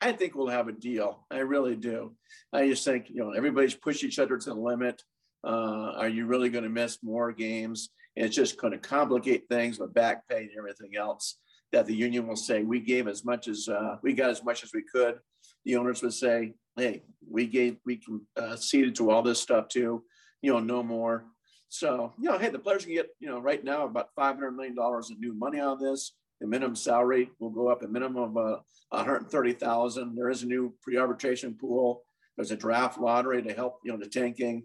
I 0.01 0.11
think 0.11 0.35
we'll 0.35 0.47
have 0.47 0.67
a 0.67 0.73
deal. 0.73 1.27
I 1.29 1.39
really 1.39 1.75
do. 1.75 2.15
I 2.51 2.67
just 2.67 2.83
think 2.83 3.09
you 3.09 3.23
know 3.23 3.31
everybody's 3.31 3.75
push 3.75 4.03
each 4.03 4.17
other 4.17 4.37
to 4.37 4.49
the 4.49 4.55
limit. 4.55 5.03
Uh, 5.43 5.93
are 5.95 6.09
you 6.09 6.25
really 6.25 6.49
going 6.49 6.63
to 6.63 6.69
miss 6.71 6.97
more 7.03 7.31
games? 7.31 7.89
And 8.15 8.25
it's 8.25 8.35
just 8.35 8.59
going 8.59 8.73
to 8.73 8.79
complicate 8.79 9.47
things 9.49 9.79
with 9.79 9.93
back 9.93 10.27
pay 10.27 10.37
and 10.37 10.51
everything 10.57 10.95
else 10.95 11.37
that 11.73 11.87
the 11.87 11.95
union 11.95 12.27
will 12.27 12.37
say 12.37 12.63
we 12.63 12.79
gave 12.79 13.07
as 13.07 13.25
much 13.25 13.47
as 13.47 13.67
uh, 13.67 13.97
we 14.01 14.13
got 14.13 14.29
as 14.29 14.43
much 14.43 14.63
as 14.63 14.71
we 14.73 14.83
could. 14.83 15.19
The 15.65 15.75
owners 15.75 16.01
would 16.01 16.13
say, 16.13 16.53
"Hey, 16.77 17.03
we 17.29 17.47
gave 17.47 17.77
we 17.85 17.99
uh, 18.37 18.55
ceded 18.55 18.95
to 18.95 19.11
all 19.11 19.23
this 19.23 19.41
stuff 19.41 19.67
too. 19.67 20.03
You 20.41 20.53
know, 20.53 20.59
no 20.59 20.83
more." 20.83 21.25
So 21.67 22.13
you 22.19 22.29
know, 22.29 22.37
hey, 22.37 22.49
the 22.49 22.59
players 22.59 22.85
can 22.85 22.93
get 22.93 23.09
you 23.19 23.27
know 23.27 23.39
right 23.39 23.63
now 23.63 23.85
about 23.85 24.09
five 24.15 24.35
hundred 24.35 24.51
million 24.51 24.75
dollars 24.75 25.09
in 25.09 25.19
new 25.19 25.33
money 25.33 25.59
on 25.59 25.81
this. 25.81 26.13
The 26.39 26.47
minimum 26.47 26.75
salary 26.75 27.31
will 27.39 27.49
go 27.49 27.67
up 27.69 27.83
a 27.83 27.87
minimum 27.87 28.37
of 28.37 28.37
uh, 28.37 28.59
one 28.89 29.05
hundred 29.05 29.31
thirty 29.31 29.53
thousand. 29.53 30.15
There 30.15 30.29
is 30.29 30.43
a 30.43 30.47
new 30.47 30.73
pre-arbitration 30.81 31.55
pool. 31.59 32.03
There's 32.37 32.51
a 32.51 32.55
draft 32.55 32.99
lottery 32.99 33.41
to 33.41 33.53
help 33.53 33.79
you 33.83 33.91
know 33.91 33.97
the 33.97 34.07
tanking 34.07 34.63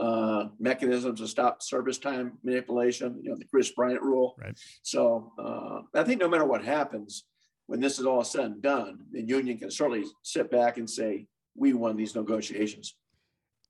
uh, 0.00 0.48
mechanisms 0.58 1.20
to 1.20 1.28
stop 1.28 1.62
service 1.62 1.98
time 1.98 2.32
manipulation, 2.42 3.20
you 3.22 3.30
know, 3.30 3.36
the 3.36 3.44
Kris 3.44 3.70
Bryant 3.70 4.00
rule. 4.00 4.34
Right. 4.38 4.58
So 4.82 5.32
uh, 5.38 5.82
I 5.94 6.04
think 6.04 6.20
no 6.20 6.28
matter 6.28 6.46
what 6.46 6.64
happens, 6.64 7.24
when 7.66 7.80
this 7.80 7.98
is 7.98 8.06
all 8.06 8.24
said 8.24 8.46
and 8.46 8.62
done, 8.62 9.00
the 9.12 9.22
union 9.22 9.58
can 9.58 9.70
certainly 9.70 10.04
sit 10.22 10.50
back 10.50 10.78
and 10.78 10.88
say, 10.88 11.26
we 11.54 11.74
won 11.74 11.96
these 11.96 12.14
negotiations. 12.14 12.94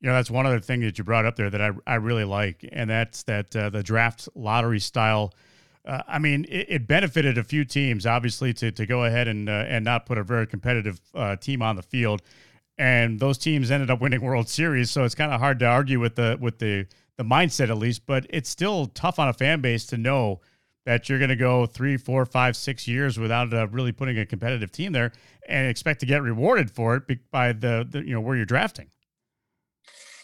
You 0.01 0.09
know, 0.09 0.15
that's 0.15 0.31
one 0.31 0.47
other 0.47 0.61
thing 0.61 0.81
that 0.81 0.97
you 0.97 1.05
brought 1.05 1.27
up 1.27 1.35
there 1.37 1.51
that 1.51 1.61
I, 1.61 1.73
I 1.87 1.97
really 1.97 2.25
like, 2.25 2.67
and 2.73 2.89
that's 2.89 3.25
that 3.25 3.55
uh, 3.55 3.69
the 3.69 3.83
draft 3.83 4.29
lottery 4.35 4.81
style. 4.81 5.35
Uh, 5.85 6.03
I 6.07 6.19
mean, 6.19 6.47
it, 6.49 6.67
it, 6.69 6.87
benefited 6.87 7.39
a 7.39 7.45
few 7.45 7.65
teams, 7.65 8.07
obviously, 8.07 8.55
to, 8.55 8.71
to 8.71 8.87
go 8.87 9.05
ahead 9.05 9.29
and 9.29 9.49
uh, 9.49 9.65
and 9.67 9.85
not 9.85 10.07
put 10.07 10.17
a 10.17 10.23
very 10.23 10.47
competitive 10.47 11.01
uh, 11.15 11.37
team 11.37 11.61
on 11.61 11.77
the 11.77 11.83
field 11.83 12.23
and 12.81 13.21
those 13.21 13.37
teams 13.37 13.71
ended 13.71 13.91
up 13.91 14.01
winning 14.01 14.23
World 14.23 14.49
Series. 14.49 14.91
So 14.91 15.05
it's 15.05 15.15
kind 15.15 15.35
of 15.35 15.39
hard 15.39 15.59
to 15.59 15.67
argue 15.67 16.01
with 16.01 16.17
the 16.17 16.39
with 16.41 16.59
the 16.59 16.87
the 17.19 17.23
mindset 17.23 17.69
at 17.69 17.77
least, 17.77 18.07
but 18.07 18.27
it's 18.31 18.49
still 18.49 18.87
tough 18.87 19.19
on 19.19 19.29
a 19.29 19.35
fan 19.35 19.61
base 19.61 19.85
to 19.87 19.99
know 19.99 20.41
that 20.87 21.07
you're 21.07 21.19
going 21.19 21.29
to 21.29 21.37
go 21.37 21.67
three, 21.67 21.99
four, 21.99 22.25
five, 22.25 22.57
six 22.57 22.89
years 22.89 23.19
without 23.19 23.53
uh, 23.53 23.69
really 23.69 23.93
putting 23.93 24.19
a 24.19 24.25
competitive 24.25 24.73
team 24.73 24.93
there 24.93 25.13
and 25.47 25.69
expect 25.69 26.01
to 26.01 26.07
get 26.07 26.23
rewarded 26.23 26.71
for 26.71 26.97
it 26.97 27.31
by 27.31 27.53
the, 27.53 27.87
the 27.89 28.01
you 28.01 28.15
know 28.15 28.21
where 28.23 28.35
you're 28.35 28.47
drafting. 28.47 28.89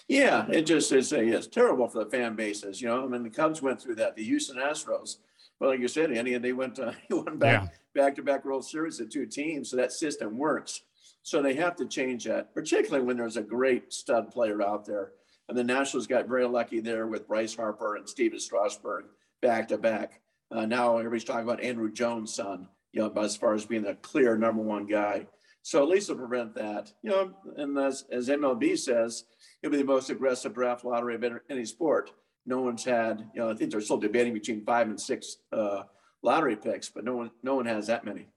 Yeah, 0.08 0.46
it 0.48 0.62
just 0.62 0.90
is 0.92 1.12
a, 1.12 1.20
it's 1.20 1.48
terrible 1.48 1.88
for 1.88 2.04
the 2.04 2.10
fan 2.10 2.36
bases. 2.36 2.80
You 2.80 2.88
know, 2.88 3.04
I 3.04 3.06
mean, 3.06 3.22
the 3.22 3.28
Cubs 3.28 3.60
went 3.60 3.82
through 3.82 3.96
that. 3.96 4.16
The 4.16 4.24
Houston 4.24 4.56
Astros, 4.56 5.18
well, 5.60 5.70
like 5.70 5.80
you 5.80 5.88
said, 5.88 6.10
Andy, 6.10 6.32
and 6.32 6.44
they 6.44 6.54
went 6.54 6.78
uh, 6.78 6.92
went 7.10 7.38
back 7.38 7.74
back 7.94 8.14
to 8.16 8.22
back 8.22 8.46
World 8.46 8.64
Series 8.64 8.98
at 8.98 9.10
two 9.10 9.26
teams, 9.26 9.68
so 9.68 9.76
that 9.76 9.92
system 9.92 10.38
works. 10.38 10.80
So 11.26 11.42
they 11.42 11.54
have 11.54 11.74
to 11.78 11.86
change 11.86 12.22
that, 12.26 12.54
particularly 12.54 13.04
when 13.04 13.16
there's 13.16 13.36
a 13.36 13.42
great 13.42 13.92
stud 13.92 14.30
player 14.30 14.62
out 14.62 14.86
there. 14.86 15.10
And 15.48 15.58
the 15.58 15.64
Nationals 15.64 16.06
got 16.06 16.28
very 16.28 16.46
lucky 16.46 16.78
there 16.78 17.08
with 17.08 17.26
Bryce 17.26 17.56
Harper 17.56 17.96
and 17.96 18.08
Stephen 18.08 18.38
Strasburg 18.38 19.06
back 19.42 19.66
to 19.68 19.76
back. 19.76 20.20
Uh, 20.52 20.66
now 20.66 20.98
everybody's 20.98 21.24
talking 21.24 21.42
about 21.42 21.60
Andruw 21.62 21.92
Jones' 21.92 22.32
son, 22.32 22.68
you 22.92 23.00
know, 23.00 23.12
as 23.20 23.34
far 23.36 23.54
as 23.54 23.66
being 23.66 23.82
the 23.82 23.96
clear 23.96 24.36
number 24.36 24.62
one 24.62 24.86
guy. 24.86 25.26
So 25.62 25.82
at 25.82 25.88
least 25.88 26.06
to 26.06 26.14
prevent 26.14 26.54
that, 26.54 26.92
you 27.02 27.10
know, 27.10 27.34
and 27.56 27.76
as, 27.76 28.04
as 28.12 28.28
MLB 28.28 28.78
says, 28.78 29.24
it'll 29.64 29.72
be 29.72 29.78
the 29.78 29.84
most 29.84 30.10
aggressive 30.10 30.54
draft 30.54 30.84
lottery 30.84 31.16
of 31.16 31.24
any 31.50 31.64
sport. 31.64 32.12
No 32.46 32.60
one's 32.60 32.84
had, 32.84 33.28
you 33.34 33.40
know, 33.40 33.50
I 33.50 33.54
think 33.54 33.72
they're 33.72 33.80
still 33.80 33.98
debating 33.98 34.32
between 34.32 34.64
five 34.64 34.86
and 34.86 35.00
six 35.00 35.38
uh, 35.52 35.82
lottery 36.22 36.54
picks, 36.54 36.88
but 36.88 37.02
no 37.02 37.16
one, 37.16 37.32
no 37.42 37.56
one 37.56 37.66
has 37.66 37.88
that 37.88 38.04
many. 38.04 38.28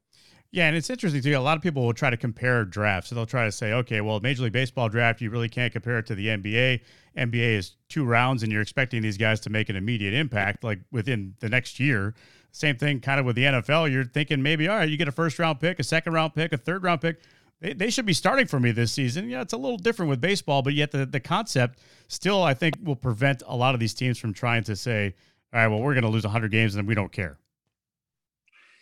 Yeah, 0.51 0.67
and 0.67 0.75
it's 0.75 0.89
interesting 0.89 1.21
too. 1.21 1.37
A 1.37 1.39
lot 1.39 1.57
of 1.57 1.63
people 1.63 1.85
will 1.85 1.93
try 1.93 2.09
to 2.09 2.17
compare 2.17 2.65
drafts. 2.65 3.09
So 3.09 3.15
they'll 3.15 3.27
try 3.27 3.45
to 3.45 3.51
say, 3.51 3.73
okay, 3.73 4.01
well, 4.01 4.19
Major 4.19 4.43
League 4.43 4.53
Baseball 4.53 4.89
draft, 4.89 5.21
you 5.21 5.29
really 5.29 5.49
can't 5.49 5.71
compare 5.71 5.99
it 5.99 6.07
to 6.07 6.15
the 6.15 6.27
NBA. 6.27 6.81
NBA 7.15 7.57
is 7.57 7.75
two 7.87 8.03
rounds, 8.03 8.41
and 8.41 8.51
you're 8.51 8.61
expecting 8.61 9.01
these 9.01 9.17
guys 9.17 9.39
to 9.41 9.51
make 9.51 9.69
an 9.69 9.75
immediate 9.75 10.13
impact, 10.13 10.63
like 10.63 10.79
within 10.91 11.35
the 11.39 11.49
next 11.49 11.79
year. 11.79 12.15
Same 12.51 12.77
thing, 12.77 12.99
kind 12.99 13.19
of 13.19 13.27
with 13.27 13.35
the 13.35 13.43
NFL. 13.43 13.91
You're 13.91 14.05
thinking 14.05 14.41
maybe, 14.41 14.67
all 14.67 14.77
right, 14.77 14.89
you 14.89 14.97
get 14.97 15.07
a 15.07 15.11
first 15.11 15.37
round 15.37 15.59
pick, 15.59 15.77
a 15.79 15.83
second 15.83 16.13
round 16.13 16.33
pick, 16.33 16.51
a 16.51 16.57
third 16.57 16.83
round 16.83 17.01
pick. 17.01 17.21
They, 17.59 17.73
they 17.73 17.89
should 17.91 18.07
be 18.07 18.13
starting 18.13 18.47
for 18.47 18.59
me 18.59 18.71
this 18.71 18.91
season. 18.91 19.29
Yeah, 19.29 19.41
it's 19.41 19.53
a 19.53 19.57
little 19.57 19.77
different 19.77 20.09
with 20.09 20.19
baseball, 20.19 20.63
but 20.63 20.73
yet 20.73 20.89
the, 20.89 21.05
the 21.05 21.19
concept 21.19 21.77
still, 22.07 22.41
I 22.41 22.55
think, 22.55 22.75
will 22.83 22.95
prevent 22.95 23.43
a 23.45 23.55
lot 23.55 23.75
of 23.75 23.79
these 23.79 23.93
teams 23.93 24.17
from 24.17 24.33
trying 24.33 24.63
to 24.63 24.75
say, 24.75 25.13
all 25.53 25.59
right, 25.59 25.67
well, 25.67 25.79
we're 25.79 25.93
going 25.93 26.05
to 26.05 26.09
lose 26.09 26.23
100 26.23 26.49
games 26.49 26.75
and 26.75 26.87
we 26.87 26.95
don't 26.95 27.11
care. 27.11 27.37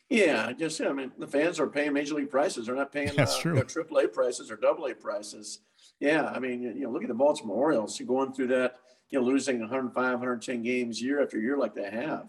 Yeah, 0.09 0.53
just 0.53 0.79
I 0.81 0.93
mean 0.93 1.11
the 1.17 1.27
fans 1.27 1.59
are 1.59 1.67
paying 1.67 1.93
major 1.93 2.15
league 2.15 2.29
prices. 2.29 2.67
They're 2.67 2.75
not 2.75 2.93
paying 2.93 3.11
That's 3.15 3.37
uh, 3.37 3.41
true. 3.41 3.55
Know, 3.55 3.63
AAA 3.63 4.13
prices 4.13 4.49
or 4.49 4.55
double 4.55 4.85
A 4.85 4.93
prices. 4.93 5.59
Yeah, 5.99 6.31
I 6.33 6.39
mean 6.39 6.61
you 6.61 6.83
know 6.83 6.91
look 6.91 7.03
at 7.03 7.09
the 7.09 7.13
Baltimore 7.13 7.57
Orioles. 7.57 7.99
You're 7.99 8.07
going 8.07 8.31
through 8.31 8.47
that, 8.47 8.77
you 9.09 9.19
know, 9.19 9.25
losing 9.25 9.59
105, 9.59 9.95
110 9.95 10.63
games 10.63 11.01
year 11.01 11.21
after 11.21 11.37
year 11.39 11.57
like 11.57 11.75
they 11.75 11.89
have. 11.89 12.27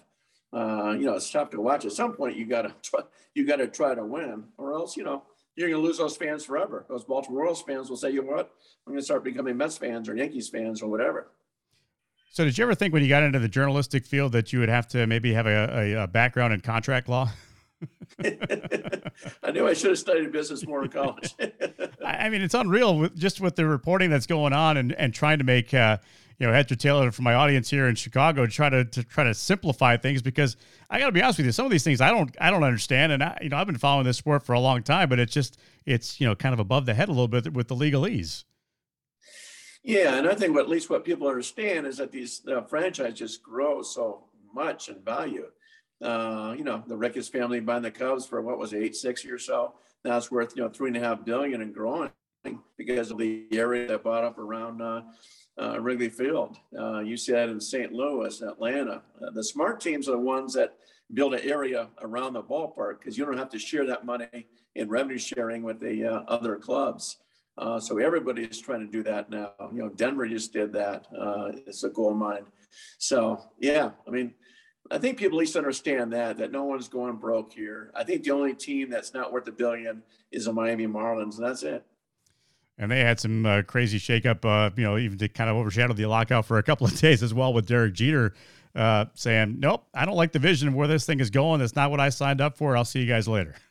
Uh, 0.53 0.97
you 0.99 1.05
know, 1.05 1.15
it's 1.15 1.31
tough 1.31 1.51
to 1.51 1.61
watch. 1.61 1.85
At 1.85 1.93
some 1.93 2.15
point, 2.15 2.37
you 2.37 2.47
gotta 2.47 2.75
try, 2.83 3.01
you 3.35 3.47
gotta 3.47 3.69
try 3.69 3.95
to 3.95 4.05
win, 4.05 4.45
or 4.57 4.73
else 4.75 4.97
you 4.97 5.05
know 5.05 5.23
you're 5.55 5.71
gonna 5.71 5.83
lose 5.83 5.99
those 5.99 6.17
fans 6.17 6.45
forever. 6.45 6.85
Those 6.89 7.05
Baltimore 7.05 7.41
Orioles 7.41 7.63
fans 7.63 7.91
will 7.91 7.97
say, 7.97 8.11
you 8.11 8.23
know 8.23 8.33
what, 8.33 8.53
I'm 8.87 8.93
gonna 8.93 9.03
start 9.03 9.23
becoming 9.23 9.57
Mets 9.57 9.79
fans 9.79 10.09
or 10.09 10.17
Yankees 10.17 10.49
fans 10.49 10.83
or 10.83 10.89
whatever. 10.89 11.29
So, 12.31 12.45
did 12.45 12.59
you 12.59 12.65
ever 12.65 12.75
think 12.75 12.93
when 12.93 13.03
you 13.03 13.09
got 13.09 13.23
into 13.23 13.39
the 13.39 13.49
journalistic 13.49 14.05
field 14.05 14.33
that 14.33 14.53
you 14.53 14.59
would 14.59 14.69
have 14.69 14.87
to 14.89 15.07
maybe 15.07 15.33
have 15.33 15.47
a, 15.47 15.95
a, 15.97 16.03
a 16.05 16.07
background 16.07 16.53
in 16.55 16.61
contract 16.61 17.09
law? 17.09 17.31
I 19.43 19.51
knew 19.53 19.67
I 19.67 19.75
should 19.75 19.91
have 19.91 19.99
studied 19.99 20.33
business 20.33 20.67
more 20.67 20.85
in 20.85 20.91
college. 20.91 21.35
I 22.05 22.29
mean, 22.29 22.43
it's 22.43 22.55
unreal 22.55 22.99
with 22.99 23.17
just 23.17 23.41
with 23.41 23.57
the 23.57 23.67
reporting 23.67 24.11
that's 24.11 24.27
going 24.27 24.53
on 24.53 24.77
and, 24.77 24.93
and 24.93 25.15
trying 25.15 25.39
to 25.39 25.45
make, 25.45 25.73
uh, 25.73 25.99
you 26.39 26.47
know 26.47 26.53
Hector 26.53 26.77
Taylor 26.77 27.11
for 27.11 27.23
my 27.23 27.35
audience 27.35 27.69
here 27.69 27.89
in 27.89 27.95
Chicago 27.95 28.47
to 28.47 28.53
try 28.53 28.69
to, 28.69 28.85
to 28.85 29.03
try 29.03 29.25
to 29.25 29.35
simplify 29.35 29.97
things 29.97 30.23
because 30.23 30.57
I 30.89 30.99
got 30.99 31.07
to 31.07 31.13
be 31.13 31.23
honest 31.23 31.39
with 31.39 31.47
you, 31.47 31.53
some 31.53 31.67
of 31.67 31.73
these 31.73 31.83
things 31.83 32.01
I 32.01 32.11
don't 32.11 32.35
I 32.41 32.51
don't 32.51 32.63
understand, 32.63 33.13
and 33.13 33.23
I, 33.23 33.39
you 33.43 33.49
know 33.49 33.57
I've 33.57 33.67
been 33.67 33.79
following 33.79 34.07
this 34.07 34.19
sport 34.19 34.45
for 34.45 34.53
a 34.53 34.61
long 34.61 34.83
time, 34.83 35.09
but 35.09 35.19
it's 35.19 35.33
just 35.33 35.59
it's 35.85 36.21
you 36.21 36.27
know 36.27 36.35
kind 36.35 36.53
of 36.53 36.61
above 36.61 36.87
the 36.87 36.95
head 36.95 37.09
a 37.09 37.13
little 37.13 37.29
bit 37.29 37.53
with 37.53 37.69
the 37.69 37.77
legalese. 37.77 38.45
Yeah, 39.83 40.17
and 40.17 40.29
I 40.29 40.35
think 40.35 40.55
what, 40.55 40.65
at 40.65 40.69
least 40.69 40.91
what 40.91 41.05
people 41.05 41.29
understand 41.29 41.87
is 41.87 41.97
that 41.99 42.13
these 42.13 42.43
uh, 42.47 42.63
franchises 42.63 43.37
grow 43.37 43.83
so 43.83 44.25
much 44.53 44.89
in 44.89 45.03
value. 45.03 45.47
Uh, 46.03 46.55
you 46.57 46.65
know, 46.65 46.83
the 46.87 46.97
Ricketts 46.97 47.29
family 47.29 47.61
buying 47.61 47.83
the 47.83 47.91
Cubs 47.91 48.27
for 48.27 48.41
what 48.41 48.59
was 48.59 48.73
it, 48.73 48.83
eight 48.83 48.97
sixty 48.97 49.31
or 49.31 49.39
so. 49.39 49.75
Now 50.05 50.17
it's 50.17 50.31
worth 50.31 50.57
you 50.57 50.63
know 50.63 50.69
three 50.69 50.89
and 50.89 50.97
a 50.97 51.01
half 51.01 51.25
billion 51.25 51.61
and 51.61 51.75
growing 51.75 52.11
because 52.77 53.11
of 53.11 53.19
the 53.19 53.47
area 53.53 53.89
that 53.89 54.05
bought 54.05 54.25
up 54.25 54.39
around 54.39 54.81
uh, 54.81 55.03
uh, 55.61 55.81
Wrigley 55.81 56.09
Field. 56.09 56.57
Uh, 56.79 57.01
you 57.01 57.17
see 57.17 57.33
that 57.33 57.49
in 57.49 57.61
St. 57.61 57.93
Louis, 57.93 58.41
Atlanta. 58.43 59.03
Uh, 59.21 59.31
the 59.35 59.43
smart 59.43 59.81
teams 59.81 60.09
are 60.09 60.13
the 60.13 60.19
ones 60.19 60.55
that 60.55 60.75
build 61.15 61.35
an 61.35 61.41
area 61.41 61.89
around 62.01 62.35
the 62.35 62.43
ballpark 62.43 63.01
because 63.01 63.19
you 63.19 63.25
don't 63.25 63.39
have 63.39 63.51
to 63.51 63.59
share 63.59 63.87
that 63.87 64.07
money 64.07 64.47
in 64.77 64.89
revenue 64.89 65.19
sharing 65.19 65.63
with 65.63 65.81
the 65.81 66.07
other 66.29 66.57
clubs. 66.57 67.17
Uh, 67.59 67.81
so 67.81 67.99
everybody 67.99 68.45
is 68.45 68.61
trying 68.61 68.81
to 68.81 68.87
do 68.87 69.03
that 69.03 69.29
now. 69.31 69.51
You 69.73 69.81
know, 69.83 69.89
Denver 69.89 70.29
just 70.29 70.53
did 70.53 70.73
that. 70.75 71.07
Uh, 71.19 71.51
it's 71.67 71.83
a 71.83 71.89
gold 71.89 72.17
mine. 72.17 72.45
So 72.99 73.41
yeah, 73.59 73.91
I 74.07 74.11
mean, 74.11 74.35
I 74.91 74.99
think 74.99 75.19
people 75.19 75.39
at 75.39 75.41
least 75.41 75.57
understand 75.57 76.13
that 76.13 76.39
that 76.39 76.53
no 76.53 76.65
one's 76.65 76.89
going 76.89 77.17
broke 77.17 77.53
here. 77.53 77.91
I 77.95 78.05
think 78.05 78.25
the 78.25 78.31
only 78.31 78.55
team 78.55 78.91
that's 78.91 79.15
not 79.15 79.33
worth 79.33 79.47
a 79.49 79.53
billion 79.53 80.03
is 80.31 80.47
the 80.47 80.53
Miami 80.53 80.87
Marlins, 80.87 81.37
and 81.37 81.47
that's 81.47 81.63
it. 81.63 81.85
And 82.79 82.91
they 82.91 83.01
had 83.01 83.19
some 83.19 83.45
uh, 83.45 83.63
crazy 83.63 83.99
shakeup, 83.99 84.45
uh, 84.45 84.71
you 84.77 84.85
know, 84.85 84.97
even 84.99 85.19
to 85.19 85.29
kind 85.29 85.51
of 85.51 85.57
overshadow 85.57 85.95
the 85.95 86.07
lockout 86.07 86.47
for 86.47 86.59
a 86.59 86.63
couple 86.63 86.87
of 86.87 86.99
days 87.01 87.23
as 87.23 87.35
well 87.35 87.53
with 87.53 87.67
Derek 87.67 87.95
Jeter 87.95 88.35
uh, 88.75 89.07
saying, 89.15 89.59
"Nope, 89.59 89.85
I 89.93 90.05
don't 90.05 90.17
like 90.17 90.33
the 90.33 90.39
vision 90.39 90.69
of 90.69 90.75
where 90.75 90.89
this 90.89 91.05
thing 91.05 91.21
is 91.21 91.31
going. 91.31 91.61
That's 91.61 91.77
not 91.77 91.91
what 91.91 92.01
I 92.01 92.09
signed 92.09 92.41
up 92.41 92.57
for. 92.57 92.77
I'll 92.77 92.85
see 92.85 93.01
you 93.01 93.07
guys 93.07 93.29
later." 93.29 93.55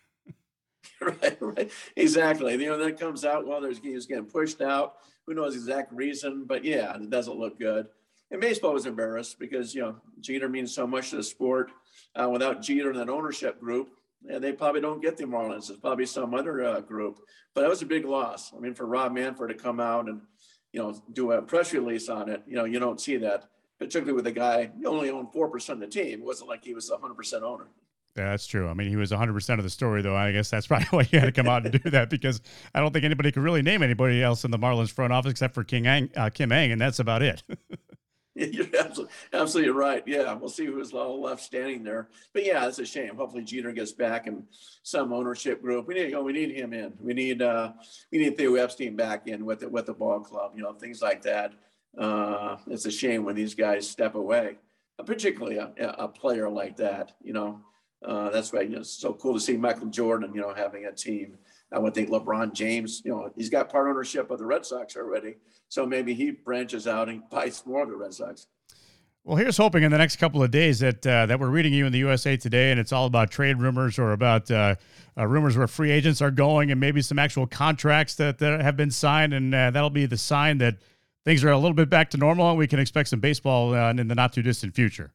right, 1.01 1.37
right, 1.39 1.71
exactly. 1.95 2.53
You 2.53 2.69
know, 2.69 2.77
that 2.77 2.99
comes 2.99 3.23
out. 3.23 3.45
Well, 3.45 3.61
there's 3.61 3.79
he's 3.79 4.05
getting 4.05 4.25
pushed 4.25 4.61
out. 4.61 4.95
Who 5.25 5.33
knows 5.33 5.55
exact 5.55 5.93
reason? 5.93 6.45
But 6.45 6.63
yeah, 6.63 6.95
it 6.95 7.09
doesn't 7.09 7.37
look 7.37 7.59
good. 7.59 7.87
And 8.29 8.41
baseball 8.41 8.73
was 8.73 8.85
embarrassed 8.85 9.39
because 9.39 9.73
you 9.73 9.81
know 9.81 9.95
Jeter 10.19 10.49
means 10.49 10.73
so 10.73 10.85
much 10.85 11.11
to 11.11 11.17
the 11.17 11.23
sport. 11.23 11.71
Uh, 12.15 12.29
without 12.29 12.61
Jeter 12.61 12.89
and 12.89 12.99
that 12.99 13.09
ownership 13.09 13.59
group, 13.59 13.89
yeah, 14.23 14.39
they 14.39 14.51
probably 14.51 14.81
don't 14.81 15.01
get 15.01 15.17
the 15.17 15.23
Marlins. 15.23 15.69
It's 15.69 15.79
probably 15.79 16.05
some 16.05 16.33
other 16.33 16.63
uh, 16.63 16.81
group. 16.81 17.19
But 17.53 17.61
that 17.61 17.69
was 17.69 17.81
a 17.81 17.85
big 17.85 18.05
loss. 18.05 18.51
I 18.55 18.59
mean, 18.59 18.73
for 18.73 18.85
Rob 18.85 19.13
Manfred 19.13 19.49
to 19.49 19.63
come 19.63 19.79
out 19.79 20.07
and 20.07 20.21
you 20.73 20.81
know 20.81 21.01
do 21.13 21.31
a 21.31 21.41
press 21.41 21.73
release 21.73 22.09
on 22.09 22.29
it, 22.29 22.43
you 22.47 22.55
know, 22.55 22.65
you 22.65 22.79
don't 22.79 22.99
see 22.99 23.17
that, 23.17 23.45
particularly 23.79 24.13
with 24.13 24.27
a 24.27 24.31
guy 24.31 24.71
who 24.81 24.87
only 24.87 25.09
owned 25.09 25.31
four 25.31 25.49
percent 25.49 25.81
of 25.81 25.89
the 25.89 26.03
team. 26.03 26.19
It 26.19 26.25
wasn't 26.25 26.49
like 26.49 26.63
he 26.63 26.73
was 26.73 26.89
a 26.89 26.97
hundred 26.97 27.15
percent 27.15 27.43
owner. 27.43 27.67
Yeah, 28.17 28.31
that's 28.31 28.47
true. 28.47 28.67
I 28.67 28.73
mean, 28.73 28.89
he 28.89 28.95
was 28.95 29.11
100% 29.11 29.59
of 29.59 29.63
the 29.63 29.69
story, 29.69 30.01
though. 30.01 30.15
I 30.15 30.31
guess 30.31 30.49
that's 30.49 30.65
probably 30.65 30.87
why 30.89 31.03
he 31.03 31.17
had 31.17 31.27
to 31.27 31.31
come 31.31 31.47
out 31.47 31.67
and 31.67 31.83
do 31.83 31.91
that 31.91 32.09
because 32.09 32.41
I 32.73 32.79
don't 32.79 32.91
think 32.91 33.05
anybody 33.05 33.31
could 33.31 33.43
really 33.43 33.61
name 33.61 33.83
anybody 33.83 34.23
else 34.23 34.43
in 34.43 34.49
the 34.49 34.57
Marlins 34.57 34.91
front 34.91 35.13
office 35.13 35.29
except 35.29 35.53
for 35.53 35.63
King 35.63 35.85
Ang, 35.85 36.09
uh, 36.15 36.31
Kim 36.31 36.51
Ng, 36.51 36.71
and 36.71 36.81
that's 36.81 36.97
about 36.97 37.21
it. 37.21 37.43
You're 38.51 38.67
absolutely, 38.79 39.15
absolutely 39.33 39.71
right. 39.71 40.03
Yeah, 40.05 40.33
we'll 40.33 40.49
see 40.49 40.65
who's 40.65 40.93
left 40.93 41.41
standing 41.41 41.83
there. 41.83 42.07
But 42.33 42.45
yeah, 42.45 42.67
it's 42.67 42.77
a 42.77 42.85
shame. 42.85 43.15
Hopefully, 43.15 43.43
Jeter 43.43 43.71
gets 43.71 43.93
back 43.93 44.27
and 44.27 44.43
some 44.83 45.11
ownership 45.11 45.59
group. 45.59 45.87
We 45.87 45.95
need, 45.95 46.09
you 46.09 46.11
know, 46.11 46.21
we 46.21 46.33
need 46.33 46.51
him 46.51 46.71
in. 46.71 46.93
We 46.99 47.15
need, 47.15 47.41
uh, 47.41 47.73
we 48.11 48.19
need 48.19 48.37
Theo 48.37 48.53
Epstein 48.53 48.95
back 48.95 49.27
in 49.27 49.43
with 49.43 49.61
the, 49.61 49.69
with 49.69 49.87
the 49.87 49.93
ball 49.93 50.19
club. 50.19 50.51
You 50.55 50.61
know, 50.61 50.73
things 50.73 51.01
like 51.01 51.23
that. 51.23 51.53
Uh, 51.97 52.57
it's 52.67 52.85
a 52.85 52.91
shame 52.91 53.23
when 53.25 53.33
these 53.33 53.55
guys 53.55 53.89
step 53.89 54.13
away, 54.13 54.57
particularly 55.03 55.57
a, 55.57 55.71
a 55.97 56.07
player 56.07 56.47
like 56.47 56.77
that. 56.77 57.13
You 57.23 57.33
know, 57.33 57.61
uh, 58.05 58.29
that's 58.29 58.53
why 58.53 58.61
you 58.61 58.69
know, 58.69 58.79
it's 58.81 58.91
so 58.91 59.13
cool 59.13 59.33
to 59.33 59.39
see 59.39 59.57
Michael 59.57 59.87
Jordan. 59.87 60.31
You 60.35 60.41
know, 60.41 60.53
having 60.53 60.85
a 60.85 60.91
team. 60.91 61.39
I 61.71 61.79
would 61.79 61.93
think 61.93 62.09
LeBron 62.09 62.53
James. 62.53 63.01
You 63.03 63.11
know, 63.11 63.31
he's 63.35 63.49
got 63.49 63.69
part 63.69 63.89
ownership 63.89 64.31
of 64.31 64.39
the 64.39 64.45
Red 64.45 64.65
Sox 64.65 64.95
already. 64.95 65.35
So 65.69 65.85
maybe 65.85 66.13
he 66.13 66.31
branches 66.31 66.87
out 66.87 67.09
and 67.09 67.21
buys 67.29 67.65
more 67.65 67.83
of 67.83 67.89
the 67.89 67.95
Red 67.95 68.13
Sox. 68.13 68.47
Well, 69.23 69.35
here's 69.35 69.57
hoping 69.57 69.83
in 69.83 69.91
the 69.91 69.97
next 69.97 70.15
couple 70.15 70.41
of 70.41 70.51
days 70.51 70.79
that 70.79 71.05
uh, 71.05 71.25
that 71.25 71.37
we're 71.37 71.49
reading 71.49 71.73
you 71.73 71.85
in 71.85 71.91
the 71.91 71.97
USA 71.99 72.37
Today, 72.37 72.71
and 72.71 72.79
it's 72.79 72.93
all 72.93 73.07
about 73.07 73.29
trade 73.29 73.59
rumors 73.59 73.99
or 73.99 74.13
about 74.13 74.49
uh, 74.49 74.75
uh, 75.17 75.27
rumors 75.27 75.57
where 75.57 75.67
free 75.67 75.91
agents 75.91 76.21
are 76.21 76.31
going, 76.31 76.71
and 76.71 76.79
maybe 76.79 77.01
some 77.01 77.19
actual 77.19 77.45
contracts 77.45 78.15
that, 78.15 78.37
that 78.37 78.61
have 78.61 78.77
been 78.77 78.89
signed, 78.89 79.33
and 79.33 79.53
uh, 79.53 79.69
that'll 79.69 79.89
be 79.89 80.05
the 80.05 80.17
sign 80.17 80.59
that 80.59 80.77
things 81.25 81.43
are 81.43 81.49
a 81.49 81.57
little 81.57 81.73
bit 81.73 81.89
back 81.89 82.09
to 82.11 82.17
normal, 82.17 82.51
and 82.51 82.57
we 82.57 82.67
can 82.67 82.79
expect 82.79 83.09
some 83.09 83.19
baseball 83.19 83.73
uh, 83.73 83.89
in 83.89 84.07
the 84.07 84.15
not 84.15 84.31
too 84.31 84.41
distant 84.41 84.73
future. 84.73 85.11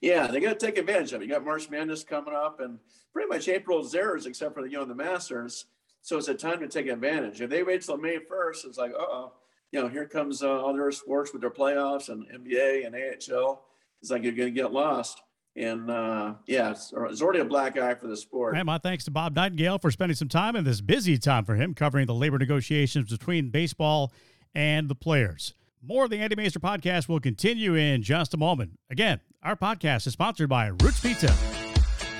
Yeah, 0.00 0.26
they 0.26 0.40
got 0.40 0.58
to 0.58 0.66
take 0.66 0.78
advantage 0.78 1.12
of 1.12 1.22
it. 1.22 1.24
You 1.24 1.30
got 1.32 1.44
March 1.44 1.70
Madness 1.70 2.04
coming 2.04 2.34
up, 2.34 2.60
and 2.60 2.78
pretty 3.12 3.28
much 3.28 3.48
April's 3.48 3.92
theirs, 3.92 4.26
except 4.26 4.54
for 4.54 4.62
the 4.62 4.70
you 4.70 4.78
know 4.78 4.84
the 4.84 4.94
Masters. 4.94 5.66
So 6.06 6.18
it's 6.18 6.28
a 6.28 6.34
time 6.34 6.60
to 6.60 6.68
take 6.68 6.86
advantage. 6.86 7.40
If 7.40 7.50
they 7.50 7.64
wait 7.64 7.82
till 7.82 7.96
May 7.96 8.18
1st, 8.18 8.64
it's 8.66 8.78
like, 8.78 8.92
oh, 8.96 9.32
you 9.72 9.82
know, 9.82 9.88
here 9.88 10.06
comes 10.06 10.40
uh, 10.40 10.64
other 10.64 10.92
sports 10.92 11.32
with 11.32 11.40
their 11.40 11.50
playoffs 11.50 12.10
and 12.10 12.28
NBA 12.28 12.86
and 12.86 12.94
AHL. 12.94 13.64
It's 14.00 14.12
like 14.12 14.22
you're 14.22 14.30
going 14.30 14.54
to 14.54 14.60
get 14.60 14.72
lost. 14.72 15.22
And 15.56 15.90
uh, 15.90 16.34
yeah, 16.46 16.70
it's, 16.70 16.92
it's, 16.94 17.20
already 17.20 17.40
a 17.40 17.44
black 17.44 17.76
eye 17.76 17.94
for 17.94 18.06
the 18.06 18.16
sport. 18.16 18.54
And 18.56 18.66
my 18.66 18.78
thanks 18.78 19.04
to 19.06 19.10
Bob 19.10 19.34
Nightingale 19.34 19.78
for 19.78 19.90
spending 19.90 20.14
some 20.14 20.28
time 20.28 20.54
in 20.54 20.62
this 20.62 20.80
busy 20.80 21.18
time 21.18 21.44
for 21.44 21.56
him 21.56 21.74
covering 21.74 22.06
the 22.06 22.14
labor 22.14 22.38
negotiations 22.38 23.10
between 23.10 23.48
baseball 23.48 24.12
and 24.54 24.88
the 24.88 24.94
players. 24.94 25.54
More 25.88 26.02
of 26.02 26.10
the 26.10 26.18
Andy 26.18 26.34
Masur 26.34 26.58
podcast 26.58 27.08
will 27.08 27.20
continue 27.20 27.76
in 27.76 28.02
just 28.02 28.34
a 28.34 28.36
moment. 28.36 28.72
Again, 28.90 29.20
our 29.44 29.54
podcast 29.54 30.08
is 30.08 30.14
sponsored 30.14 30.48
by 30.48 30.66
Roots 30.66 30.98
Pizza. 30.98 31.32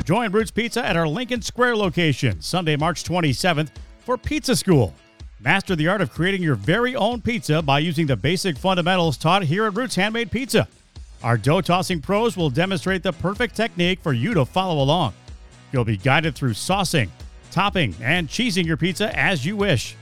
Join 0.04 0.30
Roots 0.30 0.52
Pizza 0.52 0.86
at 0.86 0.96
our 0.96 1.08
Lincoln 1.08 1.42
Square 1.42 1.74
location 1.74 2.40
Sunday, 2.40 2.76
March 2.76 3.02
27th 3.02 3.70
for 3.98 4.16
Pizza 4.16 4.54
School. 4.54 4.94
Master 5.40 5.74
the 5.74 5.88
art 5.88 6.00
of 6.00 6.12
creating 6.12 6.44
your 6.44 6.54
very 6.54 6.94
own 6.94 7.20
pizza 7.20 7.60
by 7.60 7.80
using 7.80 8.06
the 8.06 8.14
basic 8.14 8.56
fundamentals 8.56 9.16
taught 9.16 9.42
here 9.42 9.66
at 9.66 9.74
Roots 9.74 9.96
Handmade 9.96 10.30
Pizza. 10.30 10.68
Our 11.24 11.36
dough 11.36 11.60
tossing 11.60 12.00
pros 12.00 12.36
will 12.36 12.50
demonstrate 12.50 13.02
the 13.02 13.12
perfect 13.14 13.56
technique 13.56 13.98
for 13.98 14.12
you 14.12 14.32
to 14.34 14.44
follow 14.44 14.80
along. 14.80 15.12
You'll 15.72 15.84
be 15.84 15.96
guided 15.96 16.36
through 16.36 16.52
saucing, 16.52 17.08
topping, 17.50 17.96
and 18.00 18.28
cheesing 18.28 18.64
your 18.64 18.76
pizza 18.76 19.12
as 19.18 19.44
you 19.44 19.56
wish. 19.56 19.96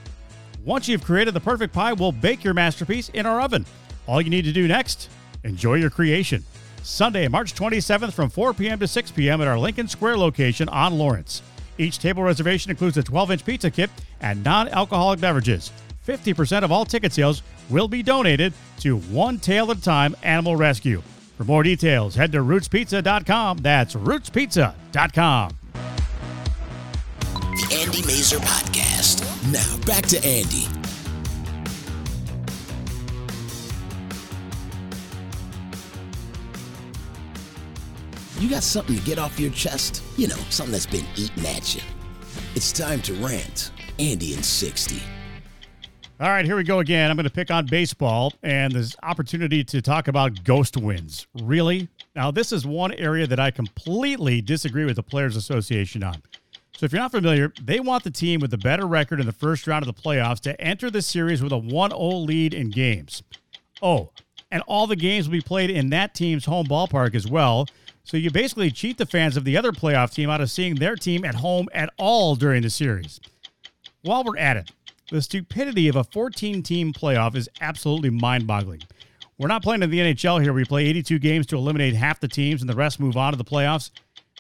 Once 0.65 0.89
you've 0.89 1.05
created 1.05 1.35
the 1.35 1.41
perfect 1.41 1.75
pie, 1.75 1.93
we'll 1.93 2.11
bake 2.11 2.43
your 2.43 2.55
masterpiece 2.55 3.11
in 3.11 3.27
our 3.27 3.43
oven. 3.43 3.67
All 4.07 4.21
you 4.23 4.31
need 4.31 4.47
to 4.47 4.53
do 4.53 4.67
next, 4.67 5.11
enjoy 5.45 5.75
your 5.75 5.91
creation. 5.91 6.43
Sunday, 6.83 7.29
March 7.29 7.55
27th 7.55 8.15
from 8.15 8.31
4 8.31 8.55
p.m. 8.55 8.79
to 8.79 8.89
6 8.89 9.11
p.m. 9.11 9.43
at 9.43 9.49
our 9.49 9.59
Lincoln 9.59 9.89
Square 9.89 10.17
location 10.17 10.69
on 10.71 10.97
Lawrence. 10.97 11.43
Each 11.77 11.99
table 11.99 12.23
reservation 12.23 12.71
includes 12.71 12.97
a 12.97 13.03
12 13.03 13.33
inch 13.33 13.45
pizza 13.45 13.71
kit 13.71 13.91
and 14.21 14.43
non 14.43 14.69
alcoholic 14.69 15.21
beverages. 15.21 15.71
50% 16.07 16.63
of 16.63 16.73
all 16.73 16.85
ticket 16.85 17.13
sales 17.13 17.43
will 17.69 17.89
be 17.89 18.03
donated 18.03 18.53
to 18.81 18.99
One 18.99 19.39
Tail 19.39 19.71
at 19.71 19.79
a 19.79 19.83
Time 19.83 20.15
Animal 20.23 20.57
Rescue. 20.57 21.03
For 21.37 21.45
more 21.45 21.63
details, 21.63 22.15
head 22.15 22.33
to 22.33 22.39
rootspizza.com. 22.39 23.59
That's 23.59 23.95
rootspizza.com. 23.95 25.51
Andy 27.85 28.01
Masur 28.01 28.39
Podcast. 28.39 29.21
Now, 29.53 29.85
back 29.85 30.07
to 30.07 30.17
Andy. 30.25 30.67
You 38.41 38.49
got 38.49 38.63
something 38.63 38.97
to 38.97 39.03
get 39.03 39.19
off 39.19 39.39
your 39.39 39.51
chest? 39.51 40.03
You 40.17 40.29
know, 40.29 40.37
something 40.49 40.73
that's 40.73 40.87
been 40.87 41.05
eating 41.15 41.45
at 41.45 41.75
you. 41.75 41.83
It's 42.55 42.73
time 42.73 43.03
to 43.03 43.13
rant. 43.17 43.71
Andy 43.99 44.33
in 44.33 44.43
60. 44.43 45.03
All 46.21 46.29
right, 46.31 46.47
here 46.47 46.57
we 46.57 46.65
go 46.65 46.79
again. 46.79 47.11
I'm 47.11 47.17
going 47.17 47.25
to 47.25 47.31
pick 47.31 47.51
on 47.51 47.67
baseball 47.67 48.33
and 48.43 48.73
this 48.73 48.97
opportunity 49.03 49.63
to 49.63 49.83
talk 49.83 50.09
about 50.09 50.43
ghost 50.43 50.79
wins. 50.79 51.27
Really? 51.43 51.89
Now, 52.17 52.31
this 52.31 52.51
is 52.51 52.65
one 52.65 52.93
area 52.95 53.27
that 53.27 53.39
I 53.39 53.51
completely 53.51 54.41
disagree 54.41 54.87
with 54.87 54.97
the 54.97 55.03
Players 55.03 55.37
Association 55.37 56.03
on. 56.03 56.23
So, 56.85 56.87
if 56.87 56.93
you're 56.93 57.01
not 57.01 57.13
familiar, 57.13 57.51
they 57.63 57.81
want 57.81 58.05
the 58.05 58.11
team 58.11 58.41
with 58.41 58.51
the 58.51 58.59
better 58.59 58.87
record 58.87 59.19
in 59.19 59.25
the 59.25 59.33
first 59.33 59.67
round 59.67 59.87
of 59.87 59.97
the 59.97 60.03
playoffs 60.03 60.41
to 60.41 60.61
enter 60.61 60.91
the 60.91 61.01
series 61.01 61.43
with 61.43 61.51
a 61.51 61.57
1 61.57 61.91
0 61.93 61.99
lead 61.99 62.53
in 62.53 62.69
games. 62.69 63.23
Oh, 63.81 64.11
and 64.51 64.63
all 64.67 64.87
the 64.87 64.95
games 64.95 65.27
will 65.27 65.33
be 65.33 65.41
played 65.41 65.71
in 65.71 65.89
that 65.89 66.15
team's 66.15 66.45
home 66.45 66.67
ballpark 66.67 67.15
as 67.15 67.27
well. 67.27 67.67
So 68.03 68.19
you 68.19 68.31
basically 68.31 68.71
cheat 68.71 68.99
the 68.99 69.07
fans 69.07 69.39
of 69.39 69.45
the 69.45 69.57
other 69.57 69.73
playoff 69.73 70.13
team 70.13 70.29
out 70.29 70.43
of 70.43 70.51
seeing 70.51 70.75
their 70.75 70.95
team 70.95 71.25
at 71.25 71.37
home 71.37 71.71
at 71.73 71.89
all 71.97 72.37
during 72.37 72.61
the 72.61 72.69
series. 72.69 73.19
While 74.03 74.23
we're 74.23 74.37
at 74.37 74.59
it, 74.59 74.71
the 75.11 75.23
stupidity 75.23 75.89
of 75.89 75.97
a 75.97 76.05
14 76.05 76.63
team 76.63 76.93
playoff 76.93 77.35
is 77.35 77.49
absolutely 77.63 78.11
mind 78.11 78.47
boggling. 78.47 78.83
We're 79.39 79.49
not 79.49 79.63
playing 79.63 79.83
in 79.83 79.89
the 79.89 80.01
NHL 80.01 80.43
here. 80.43 80.53
We 80.53 80.67
play 80.67 80.85
82 80.85 81.19
games 81.19 81.47
to 81.47 81.57
eliminate 81.57 81.95
half 81.95 82.21
the 82.21 82.29
teams 82.29 82.61
and 82.61 82.69
the 82.69 82.77
rest 82.77 83.01
move 83.01 83.17
on 83.17 83.33
to 83.33 83.39
the 83.39 83.43
playoffs. 83.43 83.89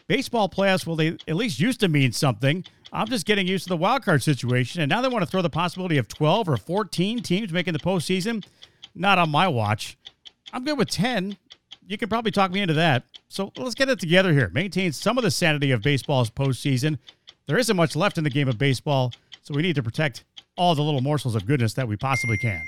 Baseball 0.06 0.48
playoffs, 0.48 0.86
well, 0.86 0.96
they 0.96 1.16
at 1.26 1.36
least 1.36 1.58
used 1.58 1.80
to 1.80 1.88
mean 1.88 2.12
something. 2.12 2.64
I'm 2.92 3.08
just 3.08 3.26
getting 3.26 3.46
used 3.46 3.64
to 3.64 3.70
the 3.70 3.76
wild 3.76 4.04
card 4.04 4.22
situation, 4.22 4.82
and 4.82 4.90
now 4.90 5.00
they 5.00 5.08
want 5.08 5.24
to 5.24 5.30
throw 5.30 5.42
the 5.42 5.50
possibility 5.50 5.96
of 5.96 6.08
12 6.08 6.48
or 6.48 6.56
14 6.56 7.22
teams 7.22 7.52
making 7.52 7.72
the 7.72 7.78
postseason. 7.78 8.44
Not 8.94 9.18
on 9.18 9.30
my 9.30 9.48
watch. 9.48 9.96
I'm 10.52 10.64
good 10.64 10.78
with 10.78 10.90
10. 10.90 11.36
You 11.86 11.98
can 11.98 12.08
probably 12.08 12.30
talk 12.30 12.52
me 12.52 12.60
into 12.60 12.74
that. 12.74 13.04
So 13.28 13.50
let's 13.56 13.74
get 13.74 13.88
it 13.88 13.98
together 13.98 14.32
here. 14.32 14.50
Maintain 14.54 14.92
some 14.92 15.18
of 15.18 15.24
the 15.24 15.30
sanity 15.30 15.72
of 15.72 15.82
baseball's 15.82 16.30
postseason. 16.30 16.98
There 17.46 17.58
isn't 17.58 17.76
much 17.76 17.96
left 17.96 18.16
in 18.18 18.24
the 18.24 18.30
game 18.30 18.48
of 18.48 18.58
baseball, 18.58 19.12
so 19.42 19.54
we 19.54 19.62
need 19.62 19.74
to 19.74 19.82
protect 19.82 20.24
all 20.56 20.74
the 20.74 20.82
little 20.82 21.00
morsels 21.00 21.34
of 21.34 21.46
goodness 21.46 21.74
that 21.74 21.88
we 21.88 21.96
possibly 21.96 22.36
can. 22.38 22.62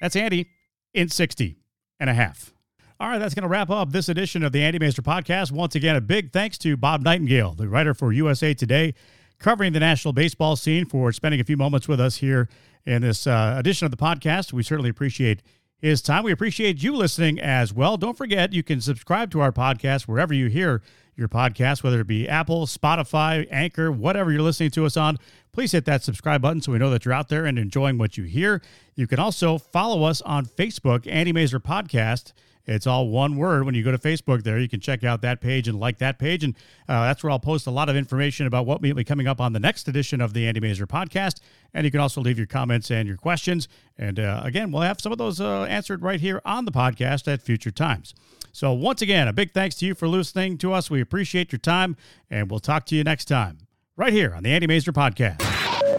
That's 0.00 0.16
Andy 0.16 0.46
in 0.94 1.08
60 1.08 1.56
and 1.98 2.08
a 2.08 2.14
half. 2.14 2.52
All 3.00 3.08
right, 3.08 3.16
that's 3.16 3.32
going 3.34 3.44
to 3.44 3.48
wrap 3.48 3.70
up 3.70 3.92
this 3.92 4.10
edition 4.10 4.42
of 4.42 4.52
the 4.52 4.62
Andy 4.62 4.78
Masur 4.78 5.00
podcast. 5.00 5.52
Once 5.52 5.74
again, 5.74 5.96
a 5.96 6.02
big 6.02 6.32
thanks 6.32 6.58
to 6.58 6.76
Bob 6.76 7.00
Nightingale, 7.00 7.54
the 7.54 7.66
writer 7.66 7.94
for 7.94 8.12
USA 8.12 8.52
Today, 8.52 8.92
covering 9.38 9.72
the 9.72 9.80
national 9.80 10.12
baseball 10.12 10.54
scene, 10.54 10.84
for 10.84 11.10
spending 11.10 11.40
a 11.40 11.44
few 11.44 11.56
moments 11.56 11.88
with 11.88 11.98
us 11.98 12.16
here 12.16 12.46
in 12.84 13.00
this 13.00 13.26
uh, 13.26 13.54
edition 13.56 13.86
of 13.86 13.90
the 13.90 13.96
podcast. 13.96 14.52
We 14.52 14.62
certainly 14.62 14.90
appreciate 14.90 15.42
his 15.78 16.02
time. 16.02 16.24
We 16.24 16.30
appreciate 16.30 16.82
you 16.82 16.94
listening 16.94 17.40
as 17.40 17.72
well. 17.72 17.96
Don't 17.96 18.18
forget, 18.18 18.52
you 18.52 18.62
can 18.62 18.82
subscribe 18.82 19.30
to 19.30 19.40
our 19.40 19.50
podcast 19.50 20.02
wherever 20.02 20.34
you 20.34 20.48
hear 20.48 20.82
your 21.16 21.28
podcast, 21.28 21.82
whether 21.82 22.00
it 22.00 22.06
be 22.06 22.28
Apple, 22.28 22.66
Spotify, 22.66 23.48
Anchor, 23.50 23.90
whatever 23.90 24.30
you're 24.30 24.42
listening 24.42 24.72
to 24.72 24.84
us 24.84 24.98
on. 24.98 25.16
Please 25.52 25.72
hit 25.72 25.86
that 25.86 26.02
subscribe 26.04 26.42
button 26.42 26.60
so 26.60 26.72
we 26.72 26.78
know 26.78 26.90
that 26.90 27.06
you're 27.06 27.14
out 27.14 27.30
there 27.30 27.46
and 27.46 27.58
enjoying 27.58 27.96
what 27.96 28.18
you 28.18 28.24
hear. 28.24 28.60
You 28.94 29.06
can 29.06 29.18
also 29.18 29.56
follow 29.56 30.02
us 30.02 30.20
on 30.20 30.44
Facebook, 30.44 31.06
Andy 31.10 31.32
Masur 31.32 31.62
Podcast. 31.62 32.34
It's 32.66 32.86
all 32.86 33.08
one 33.08 33.36
word. 33.36 33.64
When 33.64 33.74
you 33.74 33.82
go 33.82 33.90
to 33.90 33.98
Facebook, 33.98 34.42
there 34.42 34.58
you 34.58 34.68
can 34.68 34.80
check 34.80 35.02
out 35.02 35.22
that 35.22 35.40
page 35.40 35.66
and 35.68 35.78
like 35.78 35.98
that 35.98 36.18
page, 36.18 36.44
and 36.44 36.54
uh, 36.88 37.02
that's 37.02 37.22
where 37.22 37.30
I'll 37.30 37.38
post 37.38 37.66
a 37.66 37.70
lot 37.70 37.88
of 37.88 37.96
information 37.96 38.46
about 38.46 38.66
what 38.66 38.82
may 38.82 38.92
be 38.92 39.04
coming 39.04 39.26
up 39.26 39.40
on 39.40 39.52
the 39.52 39.60
next 39.60 39.88
edition 39.88 40.20
of 40.20 40.34
the 40.34 40.46
Andy 40.46 40.60
Masur 40.60 40.86
podcast. 40.86 41.40
And 41.72 41.84
you 41.84 41.90
can 41.90 42.00
also 42.00 42.20
leave 42.20 42.38
your 42.38 42.46
comments 42.46 42.90
and 42.90 43.06
your 43.06 43.16
questions. 43.16 43.68
And 43.98 44.18
uh, 44.18 44.40
again, 44.44 44.72
we'll 44.72 44.82
have 44.82 45.00
some 45.00 45.12
of 45.12 45.18
those 45.18 45.40
uh, 45.40 45.62
answered 45.64 46.02
right 46.02 46.20
here 46.20 46.40
on 46.44 46.64
the 46.64 46.72
podcast 46.72 47.32
at 47.32 47.42
future 47.42 47.70
times. 47.70 48.14
So 48.52 48.72
once 48.72 49.02
again, 49.02 49.28
a 49.28 49.32
big 49.32 49.52
thanks 49.52 49.76
to 49.76 49.86
you 49.86 49.94
for 49.94 50.08
listening 50.08 50.58
to 50.58 50.72
us. 50.72 50.90
We 50.90 51.00
appreciate 51.00 51.52
your 51.52 51.60
time, 51.60 51.96
and 52.30 52.50
we'll 52.50 52.60
talk 52.60 52.86
to 52.86 52.96
you 52.96 53.04
next 53.04 53.26
time 53.26 53.58
right 53.96 54.12
here 54.12 54.34
on 54.34 54.42
the 54.42 54.50
Andy 54.50 54.66
Masur 54.66 54.92
podcast. 54.92 55.38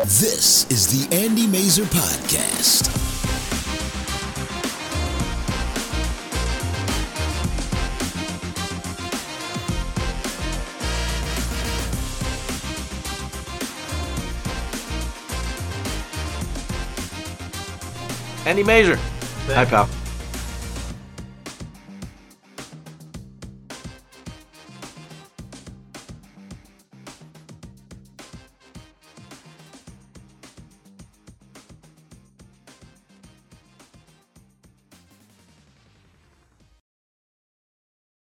This 0.04 0.70
is 0.72 1.10
the 1.10 1.16
Andy 1.16 1.46
Masur 1.48 1.86
podcast. 1.86 3.11
Andy 18.52 18.64
Masur. 18.64 19.00
Hi, 19.56 19.64
pal. 19.64 20.01